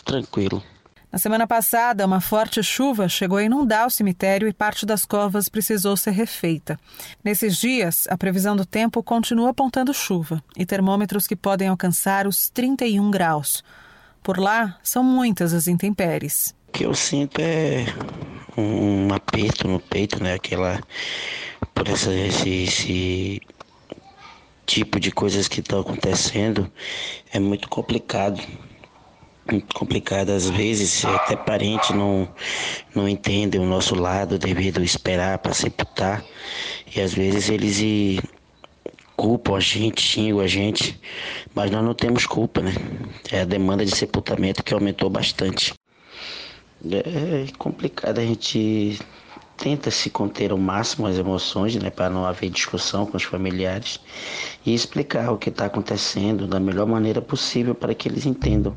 tranquilo. 0.05 0.63
Na 1.11 1.19
semana 1.19 1.47
passada, 1.47 2.05
uma 2.05 2.21
forte 2.21 2.63
chuva 2.63 3.09
chegou 3.09 3.39
a 3.39 3.43
inundar 3.43 3.87
o 3.87 3.91
cemitério 3.91 4.47
e 4.47 4.53
parte 4.53 4.85
das 4.85 5.07
covas 5.07 5.49
precisou 5.49 5.97
ser 5.97 6.11
refeita. 6.11 6.79
Nesses 7.25 7.57
dias, 7.57 8.07
a 8.11 8.19
previsão 8.19 8.55
do 8.55 8.67
tempo 8.67 9.03
continua 9.03 9.51
apontando 9.51 9.95
chuva 9.95 10.43
e 10.55 10.67
termômetros 10.67 11.27
que 11.27 11.35
podem 11.35 11.69
alcançar 11.69 12.27
os 12.27 12.51
31 12.51 13.11
graus. 13.11 13.65
Por 14.23 14.39
lá, 14.39 14.79
são 14.83 15.03
muitas 15.03 15.55
as 15.55 15.67
intempéries. 15.67 16.55
O 16.69 16.73
que 16.73 16.85
eu 16.85 16.95
sinto 16.95 17.41
é 17.41 17.87
um 18.55 19.13
aperto 19.15 19.67
no 19.67 19.81
peito, 19.81 20.23
né? 20.23 20.35
Aquela. 20.35 20.79
Por 21.75 21.89
essa, 21.89 22.13
esse, 22.13 22.65
esse 22.65 23.41
tipo 24.67 25.01
de 25.01 25.11
coisas 25.11 25.49
que 25.49 25.61
estão 25.61 25.81
acontecendo 25.81 26.71
é 27.33 27.41
muito 27.41 27.67
complicado. 27.71 28.39
Complicado 29.75 30.31
às 30.31 30.51
vezes, 30.51 31.05
até 31.07 31.35
parente 31.35 31.95
não, 31.95 32.29
não 32.95 33.09
entende 33.09 33.57
o 33.57 33.65
nosso 33.65 33.95
lado 33.95 34.39
devido 34.39 34.85
esperar 34.85 35.39
para 35.39 35.55
sepultar. 35.55 36.23
E 36.95 37.01
às 37.01 37.15
vezes 37.15 37.49
eles 37.49 37.81
e 37.81 38.21
culpam 39.17 39.57
a 39.57 39.61
gente, 39.61 40.03
xingam 40.03 40.41
a 40.41 40.47
gente, 40.47 41.01
mas 41.55 41.71
nós 41.71 41.83
não 41.83 41.95
temos 41.95 42.27
culpa, 42.27 42.61
né? 42.61 42.73
É 43.33 43.41
a 43.41 43.45
demanda 43.45 43.85
de 43.85 43.97
sepultamento 43.97 44.63
que 44.63 44.75
aumentou 44.75 45.09
bastante. 45.09 45.73
É 46.85 47.47
complicado 47.57 48.19
a 48.19 48.25
gente 48.25 48.99
tenta 49.57 49.91
se 49.91 50.11
conter 50.11 50.53
ao 50.53 50.59
máximo 50.59 51.07
as 51.07 51.19
emoções, 51.19 51.75
né, 51.75 51.91
para 51.91 52.09
não 52.09 52.25
haver 52.25 52.49
discussão 52.51 53.05
com 53.05 53.17
os 53.17 53.25
familiares 53.25 53.99
e 54.65 54.73
explicar 54.73 55.33
o 55.33 55.39
que 55.39 55.49
está 55.49 55.65
acontecendo 55.67 56.47
da 56.47 56.61
melhor 56.61 56.87
maneira 56.87 57.21
possível 57.21 57.75
para 57.75 57.95
que 57.95 58.09
eles 58.09 58.25
entendam. 58.25 58.77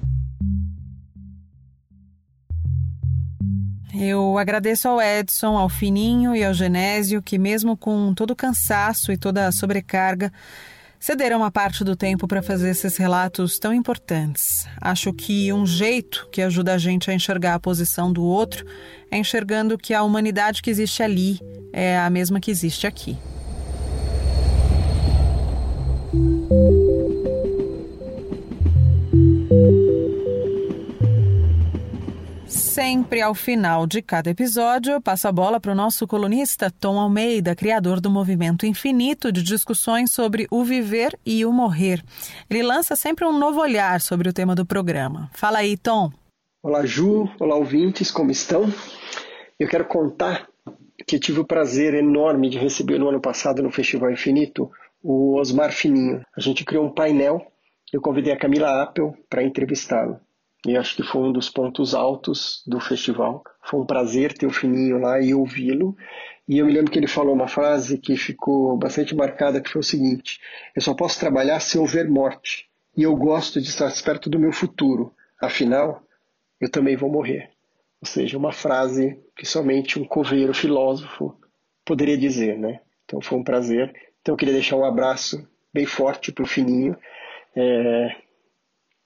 Eu 4.03 4.39
agradeço 4.39 4.87
ao 4.87 4.99
Edson, 4.99 5.55
ao 5.55 5.69
Fininho 5.69 6.35
e 6.35 6.43
ao 6.43 6.55
Genésio 6.55 7.21
que, 7.21 7.37
mesmo 7.37 7.77
com 7.77 8.15
todo 8.15 8.31
o 8.31 8.35
cansaço 8.35 9.11
e 9.11 9.17
toda 9.17 9.45
a 9.45 9.51
sobrecarga, 9.51 10.31
Cederam 11.01 11.39
uma 11.39 11.49
parte 11.49 11.83
do 11.83 11.95
tempo 11.95 12.27
para 12.27 12.43
fazer 12.43 12.69
esses 12.69 12.95
relatos 12.95 13.57
tão 13.57 13.73
importantes. 13.73 14.67
Acho 14.79 15.11
que 15.11 15.51
um 15.51 15.65
jeito 15.65 16.29
que 16.31 16.43
ajuda 16.43 16.75
a 16.75 16.77
gente 16.77 17.09
a 17.09 17.13
enxergar 17.15 17.55
a 17.55 17.59
posição 17.59 18.13
do 18.13 18.23
outro 18.23 18.63
é 19.09 19.17
enxergando 19.17 19.79
que 19.79 19.95
a 19.95 20.03
humanidade 20.03 20.61
que 20.61 20.69
existe 20.69 21.01
ali 21.01 21.39
é 21.73 21.97
a 21.97 22.07
mesma 22.07 22.39
que 22.39 22.51
existe 22.51 22.85
aqui. 22.85 23.17
Sempre 33.01 33.21
ao 33.21 33.33
final 33.33 33.87
de 33.87 33.99
cada 33.99 34.29
episódio, 34.29 34.93
eu 34.93 35.01
passo 35.01 35.27
a 35.27 35.31
bola 35.31 35.59
para 35.59 35.71
o 35.71 35.75
nosso 35.75 36.05
colunista 36.05 36.69
Tom 36.69 36.99
Almeida, 36.99 37.55
criador 37.55 37.99
do 37.99 38.11
movimento 38.11 38.63
infinito 38.63 39.31
de 39.31 39.41
discussões 39.41 40.11
sobre 40.11 40.45
o 40.51 40.63
viver 40.63 41.17
e 41.25 41.43
o 41.43 41.51
morrer. 41.51 42.03
Ele 42.47 42.61
lança 42.61 42.95
sempre 42.95 43.25
um 43.25 43.35
novo 43.35 43.59
olhar 43.59 43.99
sobre 43.99 44.29
o 44.29 44.33
tema 44.33 44.53
do 44.53 44.67
programa. 44.67 45.31
Fala 45.33 45.57
aí, 45.57 45.75
Tom. 45.75 46.11
Olá, 46.61 46.85
Ju. 46.85 47.27
Olá, 47.39 47.55
ouvintes, 47.55 48.11
como 48.11 48.29
estão? 48.29 48.71
Eu 49.59 49.67
quero 49.67 49.85
contar 49.85 50.47
que 51.07 51.17
tive 51.17 51.39
o 51.39 51.45
prazer 51.45 51.95
enorme 51.95 52.51
de 52.51 52.59
receber 52.59 52.99
no 52.99 53.09
ano 53.09 53.19
passado 53.19 53.63
no 53.63 53.71
Festival 53.71 54.11
Infinito 54.11 54.69
o 55.01 55.39
Osmar 55.39 55.71
Fininho. 55.71 56.23
A 56.37 56.39
gente 56.39 56.63
criou 56.63 56.85
um 56.85 56.93
painel, 56.93 57.51
eu 57.91 57.99
convidei 57.99 58.31
a 58.31 58.37
Camila 58.37 58.83
Appel 58.83 59.17
para 59.27 59.43
entrevistá-lo. 59.43 60.19
E 60.65 60.77
acho 60.77 60.95
que 60.95 61.03
foi 61.03 61.21
um 61.21 61.31
dos 61.31 61.49
pontos 61.49 61.95
altos 61.95 62.61
do 62.67 62.79
festival. 62.79 63.43
Foi 63.63 63.79
um 63.79 63.85
prazer 63.85 64.33
ter 64.33 64.45
o 64.45 64.51
Fininho 64.51 64.99
lá 64.99 65.19
e 65.19 65.33
ouvi-lo. 65.33 65.95
E 66.47 66.59
eu 66.59 66.65
me 66.65 66.73
lembro 66.73 66.91
que 66.91 66.99
ele 66.99 67.07
falou 67.07 67.33
uma 67.33 67.47
frase 67.47 67.97
que 67.97 68.15
ficou 68.15 68.77
bastante 68.77 69.15
marcada, 69.15 69.59
que 69.59 69.69
foi 69.69 69.81
o 69.81 69.83
seguinte: 69.83 70.39
Eu 70.75 70.81
só 70.81 70.93
posso 70.93 71.19
trabalhar 71.19 71.59
se 71.59 71.77
houver 71.77 72.09
morte. 72.09 72.69
E 72.95 73.03
eu 73.03 73.15
gosto 73.15 73.59
de 73.59 73.69
estar 73.69 73.91
perto 74.03 74.29
do 74.29 74.39
meu 74.39 74.51
futuro. 74.51 75.13
Afinal, 75.39 76.03
eu 76.59 76.69
também 76.69 76.95
vou 76.95 77.09
morrer. 77.09 77.49
Ou 78.01 78.07
seja, 78.07 78.37
uma 78.37 78.51
frase 78.51 79.19
que 79.35 79.45
somente 79.45 79.97
um 79.99 80.05
coveiro 80.05 80.53
filósofo 80.53 81.35
poderia 81.85 82.17
dizer, 82.17 82.57
né? 82.57 82.81
Então 83.05 83.21
foi 83.21 83.37
um 83.37 83.43
prazer. 83.43 83.93
Então 84.21 84.33
eu 84.33 84.37
queria 84.37 84.53
deixar 84.53 84.75
um 84.75 84.85
abraço 84.85 85.47
bem 85.73 85.85
forte 85.85 86.31
para 86.31 86.43
o 86.43 86.47
Fininho. 86.47 86.95
É, 87.55 88.15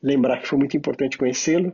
lembrar 0.06 0.40
que 0.40 0.48
foi 0.48 0.60
muito 0.60 0.78
importante 0.78 1.18
conhecê-lo 1.18 1.74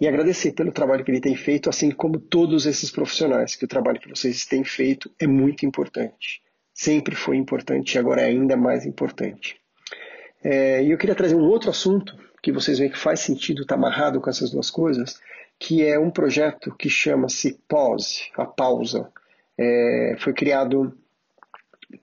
e 0.00 0.06
agradecer 0.06 0.52
pelo 0.52 0.72
trabalho 0.72 1.04
que 1.04 1.10
ele 1.10 1.20
tem 1.20 1.36
feito, 1.36 1.70
assim 1.70 1.90
como 1.90 2.18
todos 2.18 2.66
esses 2.66 2.90
profissionais, 2.90 3.54
que 3.54 3.64
o 3.64 3.68
trabalho 3.68 4.00
que 4.00 4.08
vocês 4.08 4.44
têm 4.44 4.64
feito 4.64 5.10
é 5.18 5.26
muito 5.26 5.64
importante. 5.64 6.42
Sempre 6.74 7.14
foi 7.14 7.36
importante 7.36 7.94
e 7.94 7.98
agora 7.98 8.20
é 8.20 8.26
ainda 8.26 8.56
mais 8.56 8.84
importante. 8.84 9.56
É, 10.44 10.82
e 10.82 10.90
eu 10.90 10.98
queria 10.98 11.14
trazer 11.14 11.34
um 11.34 11.44
outro 11.44 11.70
assunto 11.70 12.14
que 12.42 12.52
vocês 12.52 12.78
veem 12.78 12.90
que 12.90 12.98
faz 12.98 13.20
sentido, 13.20 13.62
está 13.62 13.76
amarrado 13.76 14.20
com 14.20 14.28
essas 14.28 14.50
duas 14.50 14.70
coisas, 14.70 15.20
que 15.58 15.84
é 15.84 15.98
um 15.98 16.10
projeto 16.10 16.74
que 16.76 16.90
chama-se 16.90 17.58
Pause, 17.66 18.30
a 18.36 18.44
pausa. 18.44 19.08
É, 19.58 20.16
foi 20.18 20.34
criado 20.34 20.92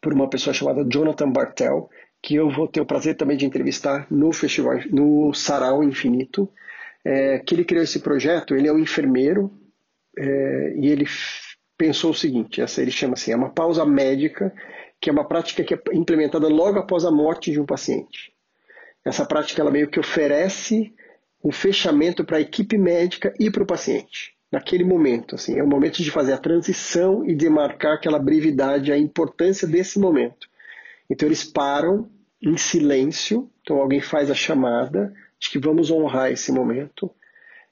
por 0.01 0.13
uma 0.13 0.29
pessoa 0.29 0.53
chamada 0.53 0.83
Jonathan 0.83 1.29
Bartel, 1.29 1.89
que 2.23 2.35
eu 2.35 2.49
vou 2.49 2.69
ter 2.69 2.79
o 2.79 2.85
prazer 2.85 3.17
também 3.17 3.35
de 3.35 3.45
entrevistar 3.45 4.07
no 4.09 4.31
festival, 4.31 4.79
no 4.89 5.33
Sarau 5.33 5.83
Infinito, 5.83 6.49
é, 7.03 7.39
que 7.39 7.53
ele 7.53 7.65
criou 7.65 7.83
esse 7.83 7.99
projeto. 7.99 8.55
Ele 8.55 8.69
é 8.69 8.71
um 8.71 8.79
enfermeiro 8.79 9.51
é, 10.17 10.73
e 10.77 10.87
ele 10.87 11.05
pensou 11.77 12.11
o 12.11 12.15
seguinte: 12.15 12.61
essa 12.61 12.81
ele 12.81 12.91
chama 12.91 13.15
assim, 13.15 13.33
é 13.33 13.35
uma 13.35 13.49
pausa 13.49 13.85
médica, 13.85 14.53
que 15.01 15.09
é 15.09 15.13
uma 15.13 15.27
prática 15.27 15.65
que 15.65 15.73
é 15.73 15.79
implementada 15.91 16.47
logo 16.47 16.79
após 16.79 17.03
a 17.03 17.11
morte 17.11 17.51
de 17.51 17.59
um 17.59 17.65
paciente. 17.65 18.31
Essa 19.05 19.25
prática 19.25 19.61
ela 19.61 19.69
meio 19.69 19.89
que 19.89 19.99
oferece 19.99 20.93
um 21.43 21.51
fechamento 21.51 22.23
para 22.23 22.37
a 22.37 22.41
equipe 22.41 22.77
médica 22.77 23.33
e 23.37 23.51
para 23.51 23.63
o 23.63 23.67
paciente 23.67 24.31
naquele 24.49 24.85
momento. 24.85 25.35
Assim, 25.35 25.59
é 25.59 25.63
o 25.63 25.67
momento 25.67 26.01
de 26.01 26.09
fazer 26.09 26.31
a 26.31 26.37
transição 26.37 27.27
e 27.27 27.35
demarcar 27.35 27.95
aquela 27.95 28.17
brevidade, 28.17 28.93
a 28.93 28.97
importância 28.97 29.67
desse 29.67 29.99
momento. 29.99 30.47
Então 31.13 31.27
eles 31.27 31.43
param 31.43 32.10
em 32.41 32.58
silêncio, 32.58 33.48
então 33.62 33.77
alguém 33.77 34.02
faz 34.02 34.32
a 34.32 34.34
chamada 34.34 35.13
de 35.39 35.47
que 35.52 35.60
vamos 35.60 35.91
honrar 35.91 36.32
esse 36.32 36.52
momento, 36.52 37.12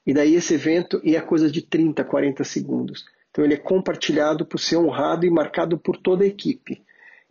e 0.06 0.13
daí 0.13 0.36
esse 0.36 0.54
evento 0.54 1.01
é 1.04 1.19
coisa 1.21 1.49
de 1.49 1.63
30, 1.63 2.04
40 2.04 2.43
segundos. 2.43 3.04
Então 3.32 3.43
ele 3.43 3.56
é 3.56 3.58
compartilhado 3.58 4.45
por 4.45 4.60
ser 4.60 4.77
honrado 4.77 5.25
e 5.25 5.32
marcado 5.32 5.75
por 5.75 5.97
toda 5.97 6.23
a 6.23 6.27
equipe. 6.27 6.84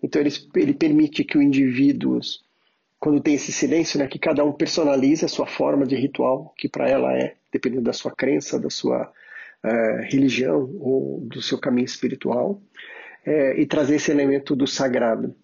Então 0.02 0.20
ele, 0.20 0.30
ele 0.56 0.74
permite 0.74 1.22
que 1.22 1.38
o 1.38 1.42
indivíduo, 1.42 2.18
quando 2.98 3.20
tem 3.20 3.34
esse 3.34 3.52
silêncio, 3.52 3.96
né, 3.96 4.08
que 4.08 4.18
cada 4.18 4.44
um 4.44 4.52
personalize 4.52 5.24
a 5.24 5.28
sua 5.28 5.46
forma 5.46 5.86
de 5.86 5.94
ritual, 5.94 6.52
que 6.56 6.68
para 6.68 6.90
ela 6.90 7.16
é, 7.16 7.36
dependendo 7.52 7.82
da 7.82 7.92
sua 7.92 8.10
crença, 8.10 8.58
da 8.58 8.68
sua 8.70 9.04
uh, 9.64 10.02
religião 10.10 10.74
ou 10.80 11.20
do 11.20 11.40
seu 11.40 11.58
caminho 11.58 11.84
espiritual, 11.84 12.60
é, 13.24 13.60
e 13.60 13.64
trazer 13.64 13.94
esse 13.94 14.10
elemento 14.10 14.56
do 14.56 14.66
sagrado. 14.66 15.36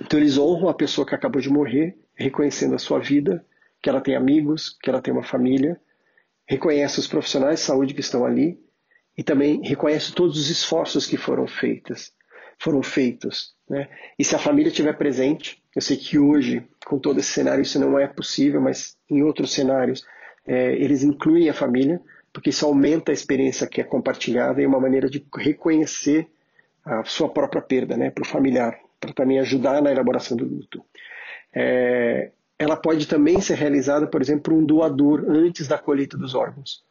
Então 0.00 0.18
eles 0.18 0.36
honram 0.36 0.68
a 0.68 0.74
pessoa 0.74 1.06
que 1.06 1.14
acabou 1.14 1.40
de 1.40 1.48
morrer, 1.48 1.96
reconhecendo 2.14 2.74
a 2.74 2.78
sua 2.78 2.98
vida, 2.98 3.44
que 3.82 3.88
ela 3.88 4.00
tem 4.00 4.16
amigos, 4.16 4.76
que 4.82 4.90
ela 4.90 5.00
tem 5.00 5.12
uma 5.12 5.22
família, 5.22 5.80
reconhece 6.46 6.98
os 6.98 7.06
profissionais 7.06 7.60
de 7.60 7.66
saúde 7.66 7.94
que 7.94 8.00
estão 8.00 8.24
ali 8.24 8.58
e 9.16 9.22
também 9.22 9.60
reconhece 9.62 10.12
todos 10.12 10.38
os 10.38 10.50
esforços 10.50 11.06
que 11.06 11.16
foram 11.16 11.46
feitos, 11.46 12.12
foram 12.58 12.82
feitos, 12.82 13.54
né? 13.68 13.88
E 14.18 14.24
se 14.24 14.34
a 14.34 14.38
família 14.38 14.68
estiver 14.68 14.96
presente, 14.96 15.62
eu 15.74 15.82
sei 15.82 15.96
que 15.96 16.18
hoje, 16.18 16.66
com 16.86 16.98
todo 16.98 17.18
esse 17.18 17.32
cenário, 17.32 17.62
isso 17.62 17.78
não 17.78 17.98
é 17.98 18.06
possível, 18.06 18.60
mas 18.60 18.96
em 19.10 19.22
outros 19.22 19.52
cenários 19.52 20.04
é, 20.46 20.72
eles 20.74 21.02
incluem 21.02 21.48
a 21.48 21.54
família, 21.54 22.00
porque 22.32 22.50
isso 22.50 22.66
aumenta 22.66 23.10
a 23.10 23.14
experiência 23.14 23.66
que 23.66 23.80
é 23.80 23.84
compartilhada 23.84 24.60
e 24.60 24.66
uma 24.66 24.80
maneira 24.80 25.08
de 25.08 25.26
reconhecer 25.36 26.28
a 26.84 27.02
sua 27.04 27.28
própria 27.28 27.60
perda, 27.60 27.96
né, 27.96 28.10
para 28.10 28.22
o 28.22 28.26
familiar 28.26 28.78
para 29.06 29.24
também 29.24 29.38
ajudar 29.38 29.80
na 29.80 29.92
elaboração 29.92 30.36
do 30.36 30.44
luto. 30.44 30.84
É, 31.54 32.30
ela 32.58 32.76
pode 32.76 33.06
também 33.06 33.40
ser 33.40 33.54
realizada, 33.54 34.06
por 34.06 34.20
exemplo, 34.20 34.42
por 34.42 34.52
um 34.52 34.64
doador 34.64 35.24
antes 35.28 35.68
da 35.68 35.78
colheita 35.78 36.16
dos 36.16 36.34
órgãos, 36.34 36.82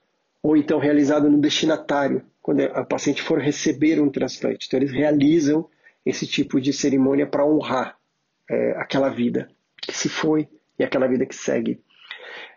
ou 0.41 0.55
então 0.55 0.79
realizada 0.79 1.29
no 1.29 1.39
destinatário, 1.39 2.23
quando 2.41 2.61
a 2.61 2.83
paciente 2.83 3.21
for 3.21 3.39
receber 3.39 3.99
um 3.99 4.09
transplante. 4.09 4.67
Então, 4.67 4.79
eles 4.79 4.91
realizam 4.91 5.67
esse 6.05 6.27
tipo 6.27 6.61
de 6.61 6.71
cerimônia 6.71 7.25
para 7.25 7.45
honrar 7.45 7.97
é, 8.49 8.71
aquela 8.77 9.09
vida 9.09 9.49
que 9.81 9.91
se 9.91 10.07
foi 10.07 10.47
e 10.77 10.83
aquela 10.83 11.07
vida 11.07 11.25
que 11.25 11.35
segue. 11.35 11.81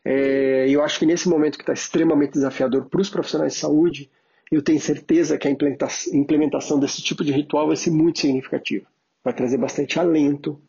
É, 0.05 0.67
eu 0.69 0.83
acho 0.83 0.99
que 0.99 1.07
nesse 1.07 1.29
momento 1.29 1.57
que 1.57 1.63
está 1.63 1.73
extremamente 1.73 2.33
desafiador 2.33 2.87
para 2.87 3.01
os 3.01 3.09
profissionais 3.09 3.55
de 3.55 3.59
saúde, 3.59 4.11
eu 4.51 4.63
tenho 4.63 4.81
certeza 4.81 5.39
que 5.39 5.49
a 5.49 5.51
implementação 5.51 6.79
desse 6.79 7.03
tipo 7.03 7.25
de 7.25 7.33
ritual 7.33 7.67
vai 7.67 7.77
ser 7.77 7.91
muito 7.91 8.21
significativa 8.21 8.87
vai 9.29 9.35
trazer 9.35 9.59
bastante 9.59 9.99
alento 9.99 10.61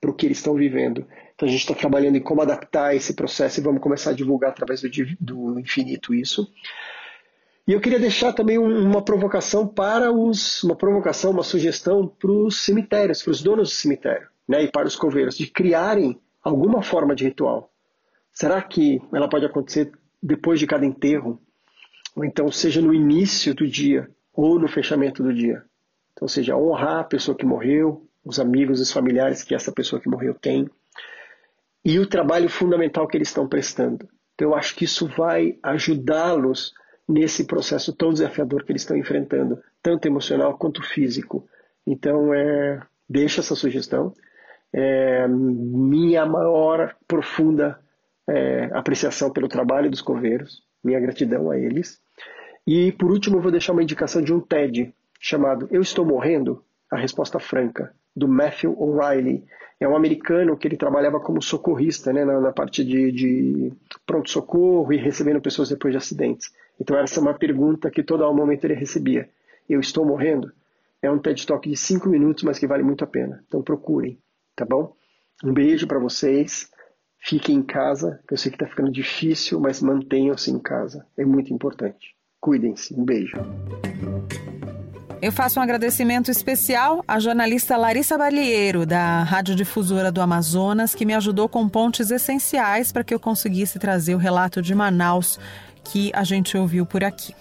para 0.00 0.10
o 0.10 0.14
que 0.14 0.26
eles 0.26 0.38
estão 0.38 0.54
vivendo. 0.54 1.06
Então 1.34 1.46
a 1.46 1.50
gente 1.50 1.60
está 1.60 1.74
trabalhando 1.74 2.16
em 2.16 2.20
como 2.20 2.40
adaptar 2.40 2.96
esse 2.96 3.14
processo 3.14 3.60
e 3.60 3.62
vamos 3.62 3.82
começar 3.82 4.10
a 4.10 4.14
divulgar 4.14 4.50
através 4.50 4.80
do, 4.80 4.88
do 5.20 5.60
infinito 5.60 6.14
isso. 6.14 6.50
E 7.68 7.72
eu 7.72 7.80
queria 7.80 7.98
deixar 7.98 8.32
também 8.32 8.56
uma 8.56 9.02
provocação 9.02 9.66
para 9.66 10.10
os, 10.10 10.62
uma 10.62 10.76
provocação, 10.76 11.32
uma 11.32 11.42
sugestão 11.42 12.06
para 12.06 12.30
os 12.30 12.60
cemitérios, 12.60 13.22
para 13.22 13.32
os 13.32 13.42
donos 13.42 13.68
do 13.68 13.74
cemitério, 13.74 14.28
né, 14.48 14.62
e 14.62 14.70
para 14.70 14.86
os 14.86 14.96
coveiros, 14.96 15.36
de 15.36 15.48
criarem 15.48 16.18
alguma 16.42 16.80
forma 16.80 17.14
de 17.14 17.24
ritual. 17.24 17.70
Será 18.32 18.62
que 18.62 19.02
ela 19.12 19.28
pode 19.28 19.44
acontecer 19.44 19.92
depois 20.22 20.60
de 20.60 20.66
cada 20.66 20.86
enterro? 20.86 21.40
Ou 22.14 22.24
então 22.24 22.50
seja 22.50 22.80
no 22.80 22.94
início 22.94 23.52
do 23.52 23.66
dia 23.66 24.08
ou 24.32 24.58
no 24.58 24.68
fechamento 24.68 25.22
do 25.22 25.34
dia? 25.34 25.64
Então, 26.16 26.26
seja, 26.26 26.56
honrar 26.56 27.00
a 27.00 27.04
pessoa 27.04 27.36
que 27.36 27.44
morreu, 27.44 28.02
os 28.24 28.40
amigos, 28.40 28.80
os 28.80 28.90
familiares 28.90 29.42
que 29.42 29.54
essa 29.54 29.70
pessoa 29.70 30.00
que 30.00 30.08
morreu 30.08 30.32
tem, 30.32 30.66
e 31.84 31.98
o 31.98 32.06
trabalho 32.06 32.48
fundamental 32.48 33.06
que 33.06 33.18
eles 33.18 33.28
estão 33.28 33.46
prestando. 33.46 34.08
Então, 34.34 34.48
eu 34.48 34.54
acho 34.54 34.74
que 34.74 34.84
isso 34.84 35.06
vai 35.06 35.58
ajudá-los 35.62 36.72
nesse 37.06 37.44
processo 37.44 37.92
tão 37.92 38.12
desafiador 38.12 38.64
que 38.64 38.72
eles 38.72 38.82
estão 38.82 38.96
enfrentando, 38.96 39.62
tanto 39.82 40.06
emocional 40.06 40.56
quanto 40.56 40.82
físico. 40.82 41.46
Então, 41.86 42.32
é, 42.32 42.80
deixa 43.08 43.40
essa 43.40 43.54
sugestão. 43.54 44.12
É, 44.72 45.28
minha 45.28 46.24
maior, 46.24 46.96
profunda 47.06 47.78
é, 48.26 48.70
apreciação 48.72 49.30
pelo 49.30 49.48
trabalho 49.48 49.90
dos 49.90 50.00
coveiros, 50.00 50.62
minha 50.82 50.98
gratidão 50.98 51.50
a 51.50 51.58
eles. 51.58 52.00
E, 52.66 52.90
por 52.92 53.12
último, 53.12 53.36
eu 53.36 53.42
vou 53.42 53.52
deixar 53.52 53.72
uma 53.72 53.82
indicação 53.82 54.22
de 54.22 54.32
um 54.32 54.40
TED 54.40 54.92
chamado 55.20 55.68
Eu 55.70 55.80
Estou 55.80 56.04
Morrendo? 56.04 56.62
A 56.90 56.96
Resposta 56.96 57.40
Franca, 57.40 57.92
do 58.14 58.28
Matthew 58.28 58.80
O'Reilly. 58.80 59.44
É 59.80 59.88
um 59.88 59.96
americano 59.96 60.56
que 60.56 60.68
ele 60.68 60.76
trabalhava 60.76 61.20
como 61.20 61.42
socorrista 61.42 62.12
né, 62.12 62.24
na, 62.24 62.40
na 62.40 62.52
parte 62.52 62.84
de, 62.84 63.10
de 63.10 63.72
pronto-socorro 64.06 64.92
e 64.92 64.96
recebendo 64.96 65.40
pessoas 65.40 65.68
depois 65.68 65.92
de 65.92 65.98
acidentes. 65.98 66.50
Então 66.80 66.96
essa 66.96 67.18
é 67.18 67.22
uma 67.22 67.34
pergunta 67.34 67.90
que 67.90 68.02
todo 68.02 68.32
momento 68.32 68.64
ele 68.64 68.74
recebia. 68.74 69.28
Eu 69.68 69.80
estou 69.80 70.06
morrendo? 70.06 70.52
É 71.02 71.10
um 71.10 71.18
TED 71.18 71.46
Talk 71.46 71.68
de 71.68 71.76
cinco 71.76 72.08
minutos, 72.08 72.44
mas 72.44 72.58
que 72.58 72.66
vale 72.66 72.82
muito 72.82 73.04
a 73.04 73.06
pena. 73.06 73.42
Então 73.46 73.62
procurem. 73.62 74.18
tá 74.54 74.64
bom? 74.64 74.94
Um 75.44 75.52
beijo 75.52 75.86
para 75.86 75.98
vocês. 75.98 76.70
Fiquem 77.18 77.56
em 77.56 77.62
casa, 77.62 78.20
eu 78.30 78.36
sei 78.36 78.50
que 78.50 78.56
está 78.56 78.66
ficando 78.66 78.90
difícil, 78.90 79.58
mas 79.58 79.82
mantenham-se 79.82 80.50
em 80.50 80.58
casa. 80.58 81.04
É 81.18 81.24
muito 81.24 81.52
importante. 81.52 82.14
Cuidem-se. 82.40 82.94
Um 82.94 83.04
beijo. 83.04 83.36
Eu 85.22 85.32
faço 85.32 85.58
um 85.58 85.62
agradecimento 85.62 86.30
especial 86.30 87.02
à 87.08 87.18
jornalista 87.18 87.76
Larissa 87.76 88.18
Balieiro, 88.18 88.84
da 88.84 89.22
Rádio 89.22 89.54
Difusora 89.54 90.12
do 90.12 90.20
Amazonas, 90.20 90.94
que 90.94 91.06
me 91.06 91.14
ajudou 91.14 91.48
com 91.48 91.66
pontes 91.68 92.10
essenciais 92.10 92.92
para 92.92 93.02
que 93.02 93.14
eu 93.14 93.18
conseguisse 93.18 93.78
trazer 93.78 94.14
o 94.14 94.18
relato 94.18 94.60
de 94.60 94.74
Manaus 94.74 95.40
que 95.82 96.10
a 96.14 96.22
gente 96.22 96.56
ouviu 96.56 96.84
por 96.84 97.02
aqui. 97.02 97.34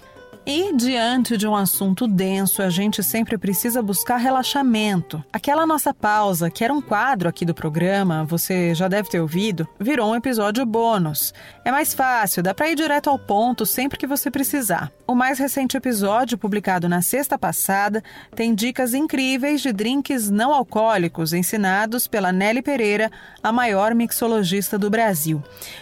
E 0.47 0.71
diante 0.75 1.38
de 1.38 1.47
um 1.47 1.55
assunto 1.55 2.08
denso, 2.08 2.62
a 2.62 2.69
gente 2.69 3.01
sempre 3.01 3.36
precisa 3.36 3.81
buscar 3.81 4.17
relaxamento. 4.17 5.23
Aquela 5.34 5.65
nossa 5.65 5.91
pausa, 5.91 6.51
que 6.51 6.63
era 6.63 6.71
um 6.71 6.84
quadro 6.84 7.27
aqui 7.27 7.43
do 7.43 7.55
programa, 7.55 8.23
você 8.23 8.75
já 8.75 8.88
deve 8.88 9.10
ter 9.10 9.19
ouvido, 9.19 9.67
virou 9.79 10.12
um 10.12 10.15
episódio 10.15 10.63
bônus. 10.63 11.34
É 11.63 11.71
mais 11.71 11.95
fácil, 11.95 12.43
dá 12.43 12.53
para 12.53 12.69
ir 12.69 12.75
direto 12.75 13.10
ao 13.10 13.17
ponto 13.17 13.65
sempre 13.65 13.97
que 13.97 14.05
você 14.05 14.29
precisar. 14.29 14.91
O 15.08 15.15
mais 15.15 15.39
recente 15.39 15.77
episódio, 15.77 16.38
publicado 16.38 16.88
na 16.88 17.01
sexta 17.01 17.39
passada, 17.39 18.03
tem 18.36 18.53
dicas 18.53 18.93
incríveis 18.93 19.62
de 19.62 19.73
drinks 19.73 20.29
não 20.29 20.53
alcoólicos 20.53 21.34
ensinados 21.34 22.08
pela 22.08 22.31
Nelly 22.31 22.62
Pereira, 22.62 23.12
a 23.41 23.51
maior 23.51 23.95
mixologista 23.95 24.77
do 24.77 24.91
Brasil. 24.91 25.41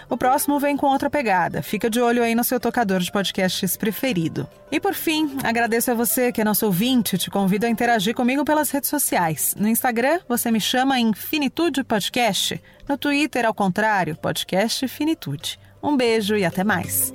O 0.10 0.16
próximo 0.16 0.58
vem 0.58 0.78
com 0.78 0.88
outra 0.88 1.10
pegada. 1.10 1.62
Fica 1.62 1.90
de 1.90 2.00
olho 2.00 2.24
aí 2.24 2.34
no 2.34 2.46
seu 2.46 2.62
tocador 2.62 3.02
de 3.02 3.12
podcasts 3.12 3.76
preferido. 3.76 4.48
E 4.72 4.80
por 4.80 4.96
fim, 4.96 5.38
agradeço 5.44 5.92
a 5.92 5.94
você 5.94 6.32
que 6.32 6.42
é 6.42 6.44
nosso 6.44 6.66
ouvinte. 6.66 7.18
Te 7.18 7.30
convido 7.30 7.66
a 7.66 7.70
interagir 7.70 8.16
comigo 8.16 8.44
pelas 8.44 8.72
redes 8.72 8.90
sociais. 8.90 9.54
No 9.56 9.68
Instagram, 9.68 10.20
você 10.28 10.50
me 10.50 10.60
chama 10.60 11.00
em 11.00 11.14
Finitude 11.14 11.84
Podcast. 11.84 12.60
No 12.90 12.98
Twitter, 12.98 13.46
ao 13.46 13.54
contrário, 13.54 14.16
Podcast 14.16 14.88
Finitude. 14.88 15.60
Um 15.82 15.96
beijo 15.96 16.36
e 16.36 16.44
até 16.44 16.64
mais. 16.64 17.14